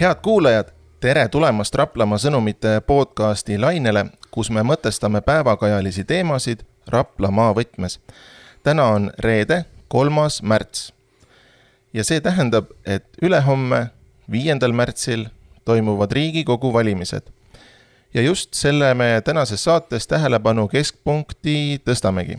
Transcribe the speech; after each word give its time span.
head 0.00 0.14
kuulajad, 0.22 0.66
tere 1.00 1.28
tulemast 1.28 1.74
Raplamaa 1.74 2.18
sõnumite 2.22 2.76
podcasti 2.86 3.56
lainele, 3.58 4.04
kus 4.30 4.50
me 4.50 4.62
mõtestame 4.62 5.18
päevakajalisi 5.26 6.04
teemasid 6.04 6.60
Raplamaa 6.86 7.54
võtmes. 7.54 7.98
täna 8.62 8.84
on 8.84 9.10
reede, 9.18 9.64
kolmas 9.88 10.42
märts. 10.42 10.92
ja 11.92 12.04
see 12.04 12.20
tähendab, 12.20 12.70
et 12.86 13.04
ülehomme, 13.22 13.90
viiendal 14.30 14.72
märtsil 14.72 15.26
toimuvad 15.64 16.12
Riigikogu 16.12 16.72
valimised. 16.72 17.22
ja 18.14 18.22
just 18.22 18.54
selle 18.54 18.94
me 18.94 19.22
tänases 19.24 19.64
saates 19.64 20.06
tähelepanu 20.06 20.68
keskpunkti 20.68 21.80
tõstamegi 21.84 22.38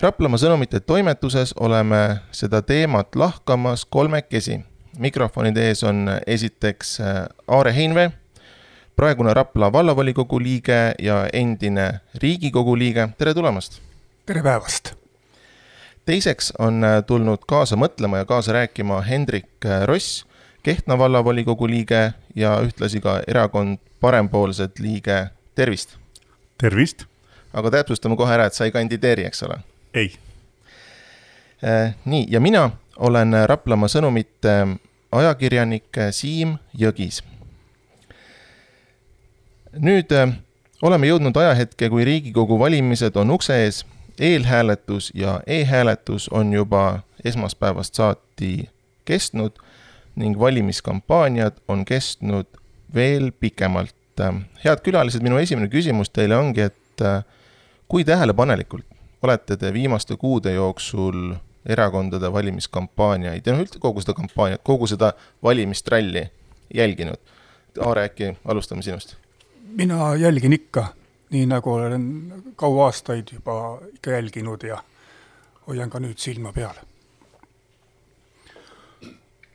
Raplamaa 0.00 0.38
sõnumite 0.38 0.80
toimetuses 0.80 1.54
oleme 1.60 2.16
seda 2.32 2.62
teemat 2.62 3.16
lahkamas 3.16 3.84
kolmekesi 3.84 4.60
mikrofonide 4.98 5.68
ees 5.68 5.84
on 5.84 6.06
esiteks 6.26 7.00
äh, 7.00 7.24
Aare 7.48 7.74
Heinvee, 7.76 8.10
praegune 8.96 9.34
Rapla 9.34 9.72
vallavolikogu 9.72 10.40
liige 10.42 10.94
ja 10.98 11.26
endine 11.32 12.00
Riigikogu 12.14 12.78
liige, 12.78 13.08
tere 13.18 13.34
tulemast! 13.34 13.80
tere 14.26 14.42
päevast! 14.42 14.94
teiseks 16.06 16.52
on 16.58 16.84
äh, 16.84 17.00
tulnud 17.06 17.46
kaasa 17.48 17.76
mõtlema 17.76 18.22
ja 18.22 18.28
kaasa 18.28 18.52
rääkima 18.52 19.00
Hendrik 19.02 19.66
äh, 19.66 19.82
Ross, 19.86 20.24
Kehtna 20.62 20.98
vallavolikogu 20.98 21.68
liige 21.68 22.12
ja 22.34 22.54
ühtlasi 22.64 23.00
ka 23.00 23.20
erakond 23.26 23.78
Parempoolsed 24.00 24.78
liige, 24.80 25.26
tervist! 25.54 25.96
tervist! 26.58 27.06
aga 27.52 27.70
täpsustame 27.70 28.16
kohe 28.16 28.34
ära, 28.34 28.46
et 28.46 28.54
sa 28.54 28.64
ei 28.64 28.72
kandideeri, 28.74 29.26
eks 29.26 29.42
ole? 29.42 29.58
ei. 29.94 30.14
nii, 32.04 32.26
ja 32.28 32.40
mina 32.40 32.70
olen 32.98 33.34
Raplamaa 33.46 33.88
Sõnumite 33.88 34.54
ajakirjanik 35.12 35.96
Siim 36.10 36.56
Jõgis. 36.78 37.22
nüüd 39.74 40.12
äh, 40.12 40.30
oleme 40.82 41.06
jõudnud 41.06 41.36
ajahetke, 41.36 41.88
kui 41.90 42.04
Riigikogu 42.04 42.58
valimised 42.58 43.16
on 43.16 43.30
ukse 43.34 43.56
ees, 43.64 43.84
eelhääletus 44.20 45.10
ja 45.14 45.40
e-hääletus 45.46 46.28
on 46.28 46.52
juba 46.52 47.00
esmaspäevast 47.24 47.94
saati 47.94 48.68
kestnud 49.04 49.58
ning 50.16 50.38
valimiskampaaniad 50.38 51.58
on 51.68 51.84
kestnud 51.84 52.46
veel 52.94 53.32
pikemalt. 53.32 53.94
head 54.64 54.78
külalised, 54.84 55.22
minu 55.22 55.38
esimene 55.42 55.66
küsimus 55.68 56.10
teile 56.10 56.36
ongi, 56.36 56.60
et 56.60 57.02
äh, 57.02 57.24
kui 57.88 58.04
tähelepanelikult 58.04 58.86
olete 59.22 59.56
te 59.56 59.72
viimaste 59.72 60.16
kuude 60.16 60.52
jooksul 60.52 61.34
erakondade 61.66 62.32
valimiskampaaniaid 62.32 63.46
ja 63.46 63.54
noh, 63.54 63.62
üldse 63.64 63.80
kogu 63.80 64.02
seda 64.04 64.14
kampaaniat, 64.18 64.62
kogu 64.64 64.86
seda 64.90 65.12
valimistralli 65.42 66.26
jälginud. 66.74 67.20
Aare, 67.80 68.04
äkki 68.10 68.34
alustame 68.44 68.82
sinust? 68.82 69.16
mina 69.74 70.14
jälgin 70.14 70.52
ikka, 70.52 70.86
nii 71.30 71.46
nagu 71.46 71.72
olen 71.72 72.32
kaua 72.56 72.84
aastaid 72.84 73.32
juba 73.32 73.80
ikka 73.94 74.10
jälginud 74.10 74.62
ja 74.62 74.78
hoian 75.66 75.90
ka 75.90 75.98
nüüd 75.98 76.18
silma 76.18 76.52
peal. 76.52 76.74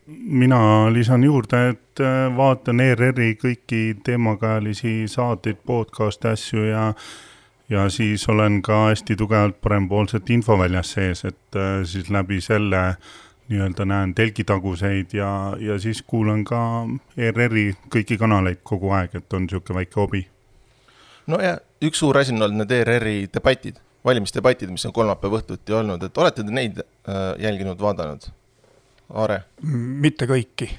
mina 0.08 0.94
lisan 0.94 1.24
juurde, 1.24 1.70
et 1.70 2.02
äh, 2.02 2.38
vaatan 2.38 2.80
ERR-i 2.80 3.36
kõiki 3.38 3.82
teemakajalisi 4.04 5.04
saateid, 5.08 5.60
podcast'e, 5.66 6.32
asju 6.34 6.64
ja 6.66 6.88
äh, 6.88 7.04
ja 7.70 7.90
siis 7.90 8.30
olen 8.30 8.62
ka 8.62 8.86
hästi 8.86 9.16
tugevalt 9.16 9.62
parempoolset 9.62 10.30
infoväljas 10.30 10.92
sees, 10.92 11.26
et 11.26 11.56
äh, 11.56 11.84
siis 11.84 12.10
läbi 12.10 12.42
selle 12.42 12.96
nii-öelda 13.50 13.86
näen 13.86 14.16
telgitaguseid 14.16 15.14
ja, 15.14 15.56
ja 15.60 15.80
siis 15.80 16.02
kuulan 16.02 16.44
ka 16.46 16.60
ERR-i 17.18 17.72
kõiki 17.94 18.18
kanaleid 18.22 18.62
kogu 18.64 18.92
aeg, 18.94 19.16
et 19.18 19.34
on 19.34 19.46
niisugune 19.46 19.80
väike 19.82 20.02
hobi. 20.02 20.28
no 21.28 21.42
ja 21.42 21.58
üks 21.82 22.02
suur 22.02 22.18
asi 22.18 22.34
on 22.34 22.42
olnud 22.42 22.64
need 22.64 22.76
ERR-i 22.78 23.16
debatid, 23.34 23.82
valimisdebatid, 24.06 24.70
mis 24.70 24.86
on 24.86 24.94
kolmapäeva 24.94 25.42
õhtuti 25.42 25.74
olnud, 25.74 26.04
et 26.06 26.18
olete 26.18 26.46
te 26.46 26.54
neid 26.54 26.82
äh, 26.82 27.34
jälginud, 27.42 27.82
vaadanud? 27.82 28.30
Aare? 29.10 29.44
mitte 30.06 30.30
kõiki. 30.30 30.70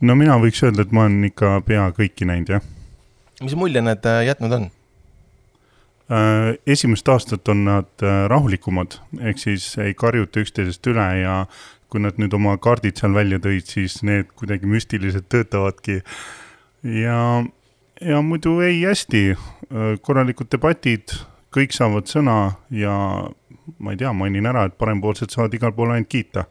no 0.00 0.16
mina 0.16 0.40
võiks 0.40 0.64
öelda, 0.64 0.88
et 0.88 0.92
ma 0.92 1.04
olen 1.04 1.24
ikka 1.28 1.60
pea 1.66 1.88
kõiki 1.96 2.28
näinud, 2.28 2.56
jah. 2.56 2.68
mis 3.44 3.56
mulje 3.56 3.84
need 3.84 4.08
äh, 4.08 4.24
jätnud 4.32 4.56
on? 4.56 4.70
Äh, 6.10 6.58
esimest 6.66 7.08
aastat 7.08 7.48
on 7.48 7.60
nad 7.68 8.02
äh, 8.02 8.24
rahulikumad, 8.26 8.96
ehk 9.22 9.38
siis 9.38 9.66
ei 9.78 9.92
karjuta 9.94 10.42
üksteisest 10.42 10.88
üle 10.90 11.04
ja 11.20 11.34
kui 11.90 12.02
nad 12.02 12.18
nüüd 12.18 12.34
oma 12.34 12.56
kaardid 12.58 12.98
seal 12.98 13.14
välja 13.14 13.38
tõid, 13.38 13.68
siis 13.70 14.00
need 14.02 14.32
kuidagi 14.34 14.66
müstiliselt 14.66 15.28
töötavadki. 15.30 16.00
ja, 16.82 17.20
ja 18.02 18.22
muidu 18.26 18.56
ei, 18.58 18.82
hästi, 18.82 19.22
äh, 19.36 19.94
korralikud 20.02 20.50
debatid, 20.50 21.14
kõik 21.54 21.78
saavad 21.78 22.10
sõna 22.10 22.56
ja 22.74 22.96
ma 23.78 23.94
ei 23.94 24.02
tea, 24.02 24.10
mainin 24.10 24.50
ära, 24.50 24.66
et 24.66 24.78
parempoolsed 24.82 25.30
saavad 25.30 25.54
igal 25.54 25.76
pool 25.78 25.94
ainult 25.94 26.10
kiita. 26.10 26.48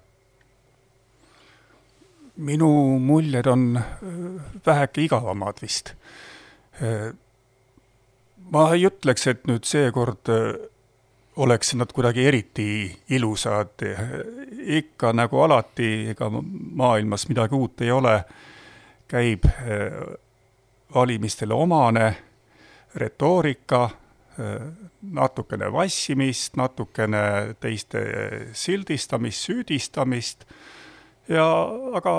minu 2.38 2.72
muljed 3.04 3.48
on 3.52 3.74
väheke 4.66 5.02
igavamad 5.04 5.60
vist 5.60 5.98
ma 8.52 8.66
ei 8.74 8.86
ütleks, 8.90 9.28
et 9.30 9.48
nüüd 9.50 9.68
seekord 9.68 10.32
äh, 10.34 10.54
oleks 11.40 11.74
nad 11.80 11.92
kuidagi 11.96 12.26
eriti 12.28 12.70
ilusad, 13.16 13.84
ikka 14.80 15.14
nagu 15.16 15.44
alati, 15.46 16.10
ega 16.14 16.28
maailmas 16.32 17.28
midagi 17.30 17.56
uut 17.56 17.86
ei 17.86 17.92
ole, 17.96 18.16
käib 19.10 19.46
äh, 19.46 19.94
valimistele 20.96 21.54
omane 21.54 22.10
retoorika, 22.96 23.84
äh, 24.40 24.68
natukene 25.02 25.72
vassimist, 25.72 26.58
natukene 26.60 27.56
teiste 27.62 28.04
sildistamist, 28.54 29.48
süüdistamist 29.48 30.46
ja 31.30 31.46
aga 31.98 32.14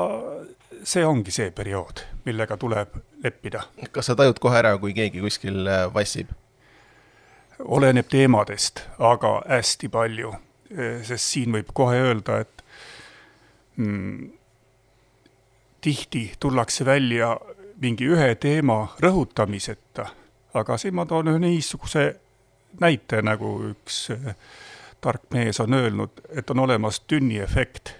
see 0.84 1.04
ongi 1.06 1.32
see 1.34 1.50
periood, 1.50 2.04
millega 2.24 2.56
tuleb 2.56 2.94
leppida. 3.24 3.64
kas 3.92 4.10
sa 4.10 4.16
tajud 4.16 4.38
kohe 4.40 4.58
ära, 4.58 4.76
kui 4.78 4.94
keegi 4.96 5.22
kuskil 5.24 5.66
äh, 5.66 5.86
vassib? 5.94 6.30
oleneb 7.60 8.08
teemadest, 8.08 8.84
aga 8.98 9.40
hästi 9.48 9.88
palju, 9.92 10.32
äh, 10.72 11.00
sest 11.04 11.26
siin 11.34 11.52
võib 11.52 11.74
kohe 11.76 11.98
öelda, 12.00 12.40
et 12.40 12.64
mm, 13.76 14.30
tihti 15.80 16.30
tullakse 16.40 16.84
välja 16.84 17.34
mingi 17.80 18.08
ühe 18.08 18.34
teema 18.40 18.82
rõhutamiseta, 19.00 20.06
aga 20.54 20.76
siin 20.80 20.96
ma 20.96 21.06
toon 21.08 21.32
ühe 21.32 21.42
niisuguse 21.42 22.04
näite, 22.80 23.22
nagu 23.24 23.54
üks 23.72 24.06
äh, 24.14 24.34
tark 25.00 25.28
mees 25.34 25.60
on 25.60 25.74
öelnud, 25.74 26.22
et 26.28 26.50
on 26.50 26.58
olemas 26.58 27.00
tünniefekt. 27.00 27.94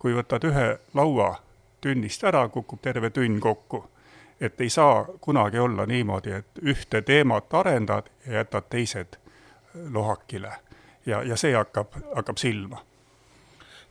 Kui 0.00 0.16
võtad 0.16 0.44
ühe 0.48 0.66
laua 0.96 1.34
tünnist 1.80 2.24
ära, 2.24 2.46
kukub 2.48 2.80
terve 2.82 3.10
tünn 3.10 3.40
kokku. 3.40 3.84
et 4.40 4.60
ei 4.60 4.70
saa 4.70 5.04
kunagi 5.20 5.58
olla 5.58 5.84
niimoodi, 5.86 6.30
et 6.32 6.60
ühte 6.62 7.02
teemat 7.02 7.54
arendad 7.54 8.06
ja 8.26 8.32
jätad 8.32 8.70
teised 8.70 9.18
lohakile. 9.92 10.52
ja, 11.06 11.22
ja 11.22 11.36
see 11.36 11.54
hakkab, 11.54 11.94
hakkab 12.16 12.36
silma. 12.36 12.82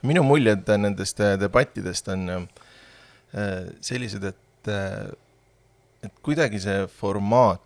minu 0.01 0.23
muljed 0.23 0.69
nendest 0.77 1.19
äh, 1.19 1.39
debattidest 1.39 2.07
on 2.07 2.29
äh, 2.29 2.47
sellised, 3.81 4.23
et, 4.23 4.67
äh, 4.67 5.11
et 6.03 6.13
kuidagi 6.23 6.59
see 6.59 6.87
formaat 6.87 7.61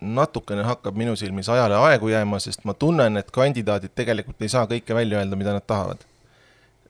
natukene 0.00 0.62
hakkab 0.62 0.96
minu 0.96 1.16
silmis 1.16 1.48
ajale 1.48 1.74
aegu 1.74 2.08
jääma, 2.08 2.38
sest 2.38 2.64
ma 2.64 2.74
tunnen, 2.74 3.16
et 3.16 3.30
kandidaadid 3.30 3.96
tegelikult 3.98 4.42
ei 4.42 4.52
saa 4.52 4.66
kõike 4.70 4.94
välja 4.94 5.18
öelda, 5.18 5.36
mida 5.36 5.54
nad 5.56 5.64
tahavad. 5.66 6.04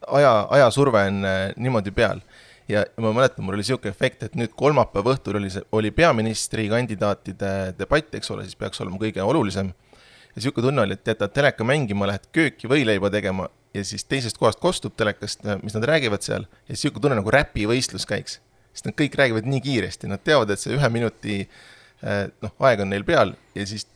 Aja, 0.06 0.46
ajasurve 0.58 1.06
on 1.10 1.24
niimoodi 1.56 1.90
peal 1.90 2.20
ja 2.68 2.84
ma 3.00 3.12
mäletan, 3.12 3.44
mul 3.44 3.54
oli 3.54 3.62
niisugune 3.62 3.92
efekt, 3.94 4.22
et 4.26 4.36
nüüd 4.38 4.54
kolmapäeva 4.58 5.14
õhtul 5.14 5.38
oli 5.40 5.50
see, 5.52 5.62
oli 5.76 5.92
peaministrikandidaatide 5.94 7.52
debatt, 7.78 8.14
eks 8.18 8.30
ole, 8.34 8.46
siis 8.46 8.58
peaks 8.58 8.80
olema 8.82 8.98
kõige 9.00 9.22
olulisem. 9.22 9.70
ja 9.70 10.40
niisugune 10.40 10.68
tunne 10.68 10.82
oli, 10.82 10.96
et 10.98 11.12
jätad 11.12 11.32
teleka 11.34 11.64
mängima, 11.64 12.08
lähed 12.10 12.26
kööki 12.34 12.70
võileiba 12.70 13.10
tegema 13.10 13.48
ja 13.74 13.84
siis 13.84 14.04
teisest 14.04 14.38
kohast 14.38 14.60
kostub 14.60 14.96
telekast, 14.96 15.44
mis 15.62 15.76
nad 15.76 15.86
räägivad 15.86 16.24
seal, 16.26 16.48
ja 16.66 16.74
niisugune 16.74 17.02
tunne 17.02 17.20
nagu 17.20 17.34
räpivõistlus 17.34 18.06
käiks. 18.08 18.40
sest 18.74 18.90
nad 18.90 18.96
kõik 18.98 19.14
räägivad 19.16 19.46
nii 19.48 19.60
kiiresti, 19.64 20.08
nad 20.10 20.20
teavad, 20.24 20.50
et 20.50 20.60
see 20.60 20.74
ühe 20.76 20.88
minuti 20.92 21.36
eh, 21.46 22.24
noh, 22.42 22.56
aeg 22.60 22.82
on 22.84 22.90
neil 22.90 23.04
peal 23.04 23.32
ja 23.54 23.66
siis 23.66 23.86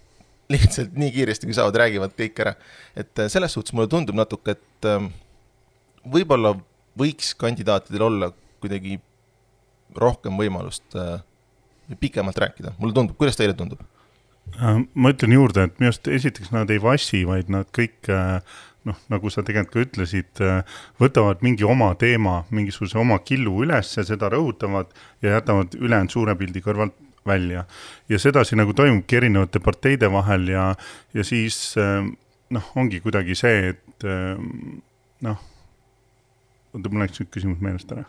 lihtsalt 0.54 0.94
nii 0.98 1.10
kiiresti, 1.14 1.46
kui 1.46 1.54
saavad, 1.58 1.76
räägivad 1.82 2.14
kõik 2.16 2.38
ära. 2.44 2.54
et 2.96 3.26
selles 3.28 3.52
suhtes 3.52 3.74
mulle 3.74 3.90
tundub 3.90 4.16
natuke, 4.16 4.56
et 4.56 4.88
eh, 4.88 5.10
võib-olla 6.08 6.54
võiks 6.98 7.34
kandidaatidel 7.38 8.06
olla 8.06 8.30
kuidagi 8.60 8.98
rohkem 9.96 10.38
võimalust 10.38 10.96
äh, 10.98 11.20
pikemalt 12.00 12.38
rääkida, 12.38 12.74
mulle 12.78 12.94
tundub, 12.94 13.18
kuidas 13.18 13.38
teile 13.38 13.56
tundub? 13.58 13.82
Äh, 14.56 14.82
ma 14.94 15.12
ütlen 15.14 15.34
juurde, 15.34 15.66
et 15.66 15.78
minu 15.80 15.90
arust 15.90 16.10
esiteks 16.10 16.52
nad 16.54 16.70
ei 16.70 16.82
vassi, 16.82 17.24
vaid 17.28 17.50
nad 17.52 17.70
kõik 17.76 18.10
äh, 18.12 18.40
noh, 18.88 18.96
nagu 19.12 19.32
sa 19.32 19.44
tegelikult 19.46 19.74
ka 19.74 19.84
ütlesid, 19.84 20.40
võtavad 21.00 21.42
mingi 21.44 21.66
oma 21.68 21.90
teema, 22.00 22.40
mingisuguse 22.54 22.96
oma 23.00 23.18
killu 23.20 23.58
üles, 23.66 23.92
seda 23.92 24.30
rõhutavad 24.32 24.88
ja 25.20 25.36
jätavad 25.36 25.76
ülejäänud 25.76 26.14
suure 26.14 26.36
pildi 26.40 26.62
kõrvalt 26.64 26.96
välja. 27.28 27.66
ja 28.08 28.18
sedasi 28.18 28.56
nagu 28.56 28.72
toimubki 28.72 29.18
erinevate 29.18 29.60
parteide 29.60 30.08
vahel 30.08 30.48
ja, 30.48 30.70
ja 31.12 31.24
siis 31.28 31.74
noh, 31.76 32.70
ongi 32.80 33.02
kuidagi 33.04 33.36
see, 33.36 33.74
et 33.74 34.08
noh, 35.28 35.44
oota, 36.74 36.88
mul 36.88 37.04
läks 37.04 37.20
nüüd 37.22 37.32
küsimus 37.34 37.60
meelest 37.64 37.92
ära. 37.96 38.06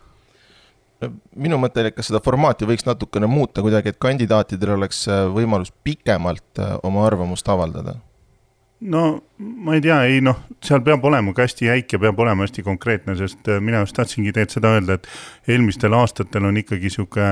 Minu 1.34 1.58
mõte 1.58 1.81
oli, 1.81 1.90
et 1.90 1.98
kas 1.98 2.12
seda 2.12 2.22
formaati 2.22 2.68
võiks 2.69 2.86
natukene 2.86 3.25
muuta 3.30 3.63
kuidagi, 3.66 3.90
et 3.90 4.02
kandidaatidel 4.02 4.75
oleks 4.75 5.08
võimalus 5.34 5.74
pikemalt 5.84 6.62
oma 6.86 7.08
arvamust 7.08 7.50
avaldada? 7.50 7.98
No 8.81 9.22
ma 9.38 9.75
ei 9.78 9.81
tea, 9.81 10.00
ei 10.10 10.22
noh, 10.25 10.40
seal 10.66 10.81
peab 10.86 11.04
olema 11.06 11.36
ka 11.38 11.46
hästi 11.46 11.68
jäik 11.68 11.94
ja 11.94 12.00
peab 12.02 12.19
olema 12.24 12.48
hästi 12.48 12.63
konkreetne, 12.66 13.13
sest 13.19 13.50
äh, 13.50 13.60
mina 13.62 13.84
just 13.84 13.94
tahtsingi 13.98 14.34
tegelikult 14.34 14.58
seda 14.58 14.72
öelda, 14.74 14.98
et 14.98 15.54
eelmistel 15.54 15.94
aastatel 15.94 16.48
on 16.50 16.58
ikkagi 16.58 16.90
sihuke 16.90 17.28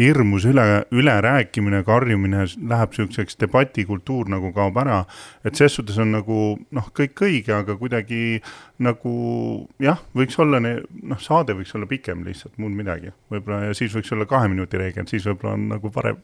hirmus 0.00 0.44
üle, 0.48 0.84
ülerääkimine, 0.90 1.82
karjumine 1.84 2.44
läheb 2.68 2.94
sihukeseks 2.96 3.38
debatikultuur 3.40 4.30
nagu 4.32 4.52
kaob 4.56 4.78
ära. 4.80 5.04
et 5.44 5.56
ses 5.56 5.74
suhtes 5.74 5.98
on 5.98 6.12
nagu 6.14 6.58
noh, 6.70 6.90
kõik 6.96 7.24
õige, 7.26 7.52
aga 7.54 7.76
kuidagi 7.76 8.40
nagu 8.78 9.14
jah, 9.82 10.00
võiks 10.16 10.38
olla 10.40 10.60
noh, 10.62 11.20
saade 11.20 11.56
võiks 11.58 11.74
olla 11.76 11.88
pikem 11.90 12.24
lihtsalt, 12.24 12.56
muud 12.58 12.72
midagi. 12.76 13.12
võib-olla 13.30 13.68
ja 13.68 13.74
siis 13.76 13.94
võiks 13.94 14.12
olla 14.12 14.26
kahe 14.26 14.48
minuti 14.48 14.80
reegel, 14.80 15.08
siis 15.10 15.26
võib-olla 15.28 15.54
on 15.58 15.68
nagu 15.74 15.90
parem. 15.90 16.22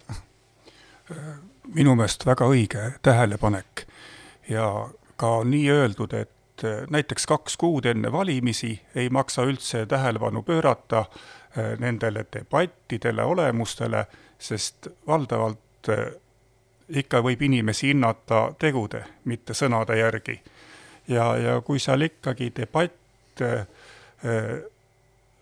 minu 1.75 1.95
meelest 1.95 2.27
väga 2.27 2.49
õige 2.49 2.93
tähelepanek 3.03 3.87
ja 4.49 4.89
ka 5.17 5.41
nii 5.45 5.71
öeldud, 5.71 6.13
et 6.15 6.65
näiteks 6.91 7.27
kaks 7.27 7.57
kuud 7.61 7.85
enne 7.87 8.13
valimisi 8.13 8.79
ei 8.95 9.11
maksa 9.13 9.45
üldse 9.45 9.85
tähelepanu 9.87 10.43
pöörata 10.43 11.05
äh, 11.05 11.36
nendele 11.79 12.27
debattidele, 12.33 13.23
olemustele, 13.25 14.05
sest 14.39 14.89
valdavalt 15.07 15.91
äh, 15.93 16.07
ikka 16.89 17.23
võib 17.25 17.43
inimesi 17.43 17.91
hinnata 17.91 18.53
tegude, 18.59 19.05
mitte 19.25 19.55
sõnade 19.55 19.97
järgi. 19.99 20.41
ja, 21.09 21.37
ja 21.37 21.61
kui 21.61 21.79
seal 21.79 22.03
ikkagi 22.03 22.53
debatt 22.57 23.43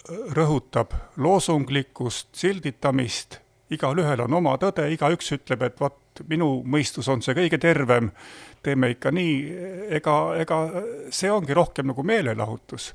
rõhutab 0.08 0.92
loosunglikkust, 1.16 2.28
silditamist, 2.36 3.38
igalühel 3.72 4.24
on 4.26 4.40
oma 4.40 4.56
tõde, 4.60 4.86
igaüks 4.92 5.32
ütleb, 5.38 5.62
et 5.64 5.80
vot 5.80 6.24
minu 6.28 6.62
mõistus 6.68 7.08
on 7.10 7.22
see 7.24 7.34
kõige 7.36 7.58
tervem, 7.58 8.10
teeme 8.62 8.92
ikka 8.94 9.10
nii, 9.14 9.34
ega, 9.98 10.16
ega 10.40 10.60
see 11.10 11.30
ongi 11.32 11.56
rohkem 11.56 11.90
nagu 11.90 12.04
meelelahutus. 12.06 12.92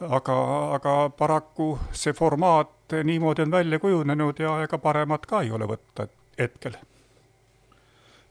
Aga, 0.00 0.36
aga 0.76 0.94
paraku 1.18 1.72
see 1.92 2.12
formaat 2.12 2.94
niimoodi 3.04 3.42
on 3.42 3.50
välja 3.50 3.78
kujunenud 3.78 4.38
ja 4.40 4.60
ega 4.64 4.78
paremat 4.78 5.26
ka 5.26 5.42
ei 5.42 5.50
ole 5.50 5.68
võtta 5.68 6.08
hetkel. 6.38 6.78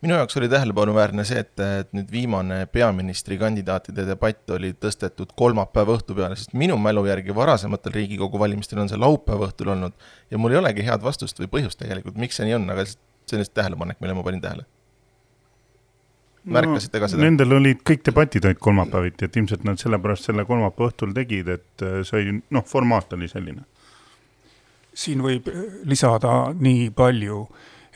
Minu 0.01 0.13
jaoks 0.13 0.37
oli 0.37 0.45
tähelepanuväärne 0.49 1.23
see, 1.25 1.39
et, 1.41 1.57
et 1.57 1.93
nüüd 1.97 2.11
viimane 2.13 2.59
peaministrikandidaatide 2.69 4.05
debatt 4.05 4.53
oli 4.53 4.75
tõstetud 4.77 5.33
kolmapäeva 5.35 5.95
õhtu 5.97 6.13
peale, 6.17 6.37
sest 6.37 6.53
minu 6.53 6.77
mälu 6.77 7.01
järgi 7.09 7.33
varasematel 7.35 7.95
Riigikogu 7.95 8.39
valimistel 8.39 8.83
on 8.83 8.91
see 8.91 9.01
laupäeva 9.01 9.49
õhtul 9.49 9.73
olnud 9.73 9.97
ja 10.29 10.37
mul 10.37 10.53
ei 10.53 10.61
olegi 10.61 10.85
head 10.85 11.01
vastust 11.01 11.41
või 11.41 11.49
põhjust 11.57 11.81
tegelikult, 11.81 12.21
miks 12.21 12.37
see 12.37 12.45
nii 12.45 12.59
on, 12.59 12.69
aga 12.75 12.85
see 12.85 12.99
on 13.33 13.41
lihtsalt 13.41 13.57
tähelepanek, 13.57 14.01
mille 14.01 14.19
ma 14.19 14.25
panin 14.27 14.43
tähele 14.45 14.69
märkasite 16.53 17.01
ka 17.01 17.09
seda? 17.11 17.23
Nendel 17.23 17.55
olid 17.57 17.81
kõik 17.87 18.03
debatid 18.07 18.45
olid 18.47 18.59
kolmapäeviti, 18.63 19.27
et 19.27 19.39
ilmselt 19.39 19.65
nad 19.67 19.79
sellepärast 19.81 20.29
selle 20.29 20.45
kolmapäeva 20.47 20.91
õhtul 20.91 21.15
tegid, 21.15 21.49
et 21.57 21.85
äh, 21.85 21.99
see 22.07 22.21
oli, 22.21 22.37
noh, 22.55 22.65
formaat 22.67 23.13
oli 23.17 23.29
selline. 23.31 23.65
siin 24.97 25.21
võib 25.21 25.49
lisada 25.85 26.53
nii 26.57 26.89
palju, 26.95 27.41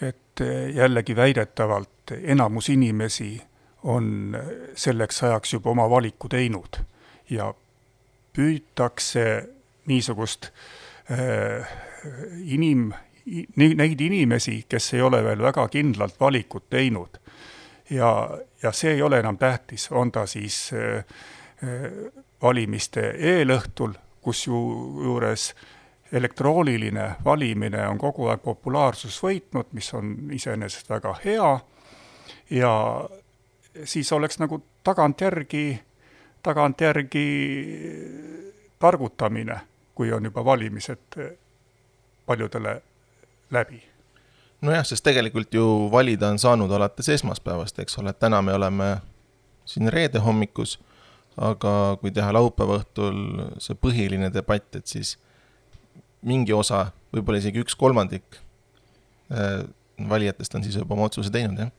et 0.01 0.44
äh, 0.44 0.69
jällegi 0.75 1.15
väidetavalt 1.15 2.15
enamus 2.21 2.69
inimesi 2.69 3.33
on 3.83 4.38
selleks 4.77 5.24
ajaks 5.24 5.54
juba 5.54 5.71
oma 5.71 5.88
valiku 5.89 6.30
teinud 6.30 6.77
ja 7.30 7.54
püütakse 8.36 9.25
niisugust 9.89 10.51
äh, 11.12 11.65
inim, 12.44 12.92
neid 13.56 14.01
inimesi, 14.01 14.65
kes 14.69 14.94
ei 14.94 15.01
ole 15.01 15.24
veel 15.24 15.42
väga 15.42 15.68
kindlalt 15.74 16.19
valikut 16.19 16.69
teinud 16.69 17.21
ja, 17.92 18.38
ja 18.64 18.72
see 18.72 18.92
ei 18.92 19.02
ole 19.02 19.20
enam 19.20 19.38
tähtis, 19.38 19.92
on 19.92 20.12
ta 20.12 20.26
siis 20.26 20.72
äh, 20.74 20.98
äh, 21.64 21.92
valimiste 22.42 23.14
eelõhtul, 23.18 23.94
kusjuures 24.22 25.54
elektrooniline 26.12 27.16
valimine 27.26 27.88
on 27.88 27.98
kogu 27.98 28.28
aeg 28.28 28.42
populaarsust 28.44 29.24
võitnud, 29.24 29.72
mis 29.72 29.94
on 29.94 30.16
iseenesest 30.34 30.90
väga 30.90 31.16
hea, 31.26 31.52
ja 32.50 32.74
siis 33.84 34.12
oleks 34.12 34.40
nagu 34.40 34.62
tagantjärgi, 34.84 35.66
tagantjärgi 36.44 37.28
targutamine, 38.80 39.62
kui 39.96 40.12
on 40.14 40.26
juba 40.26 40.46
valimised 40.46 41.22
paljudele 42.26 42.82
läbi 43.52 43.91
nojah, 44.62 44.86
sest 44.86 45.06
tegelikult 45.06 45.54
ju 45.54 45.66
valida 45.92 46.30
on 46.31 46.40
saanud 46.40 46.72
alates 46.72 47.10
esmaspäevast, 47.10 47.80
eks 47.80 47.98
ole, 48.02 48.13
et 48.13 48.19
täna 48.19 48.42
me 48.46 48.54
oleme 48.54 48.94
siin 49.66 49.92
reede 49.94 50.22
hommikus, 50.22 50.78
aga 51.38 51.98
kui 52.02 52.12
teha 52.12 52.34
laupäeva 52.36 52.80
õhtul 52.81 53.19
see 53.63 53.78
põhiline 53.80 54.31
debatt, 54.34 54.75
et 54.75 54.88
siis 54.88 55.16
mingi 56.28 56.54
osa, 56.54 56.90
võib-olla 57.16 57.42
isegi 57.42 57.63
üks 57.63 57.75
kolmandik 57.75 58.42
äh, 59.34 59.63
valijatest 60.10 60.56
on 60.56 60.66
siis 60.66 60.78
juba 60.78 60.96
oma 60.98 61.07
otsuse 61.10 61.31
teinud, 61.34 61.60
jah 61.62 61.72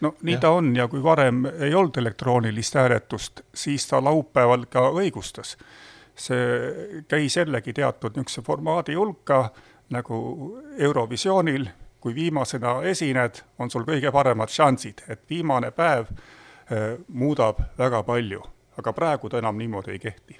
no 0.00 0.14
nii 0.22 0.34
ja. 0.36 0.40
ta 0.40 0.50
on 0.56 0.72
ja 0.76 0.86
kui 0.88 1.02
varem 1.02 1.44
ei 1.50 1.74
olnud 1.74 1.96
elektroonilist 2.00 2.74
hääletust, 2.74 3.42
siis 3.54 3.86
ta 3.88 4.00
laupäeval 4.04 4.66
ka 4.70 4.88
õigustas. 4.96 5.56
see 6.20 7.02
käis 7.08 7.36
jällegi 7.36 7.72
teatud 7.72 8.16
niisuguse 8.16 8.42
formaadi 8.44 8.94
hulka 8.94 9.50
nagu 9.90 10.16
Eurovisioonil 10.78 11.68
kui 12.00 12.14
viimasena 12.14 12.80
esined, 12.88 13.42
on 13.58 13.70
sul 13.70 13.84
kõige 13.88 14.12
paremad 14.12 14.52
šansid, 14.52 15.04
et 15.08 15.22
viimane 15.30 15.70
päev 15.76 16.08
äh, 16.08 16.96
muudab 17.08 17.60
väga 17.78 18.02
palju, 18.06 18.42
aga 18.80 18.94
praegu 18.96 19.28
ta 19.28 19.38
enam 19.38 19.58
niimoodi 19.58 19.92
ei 19.96 19.98
kehti. 19.98 20.38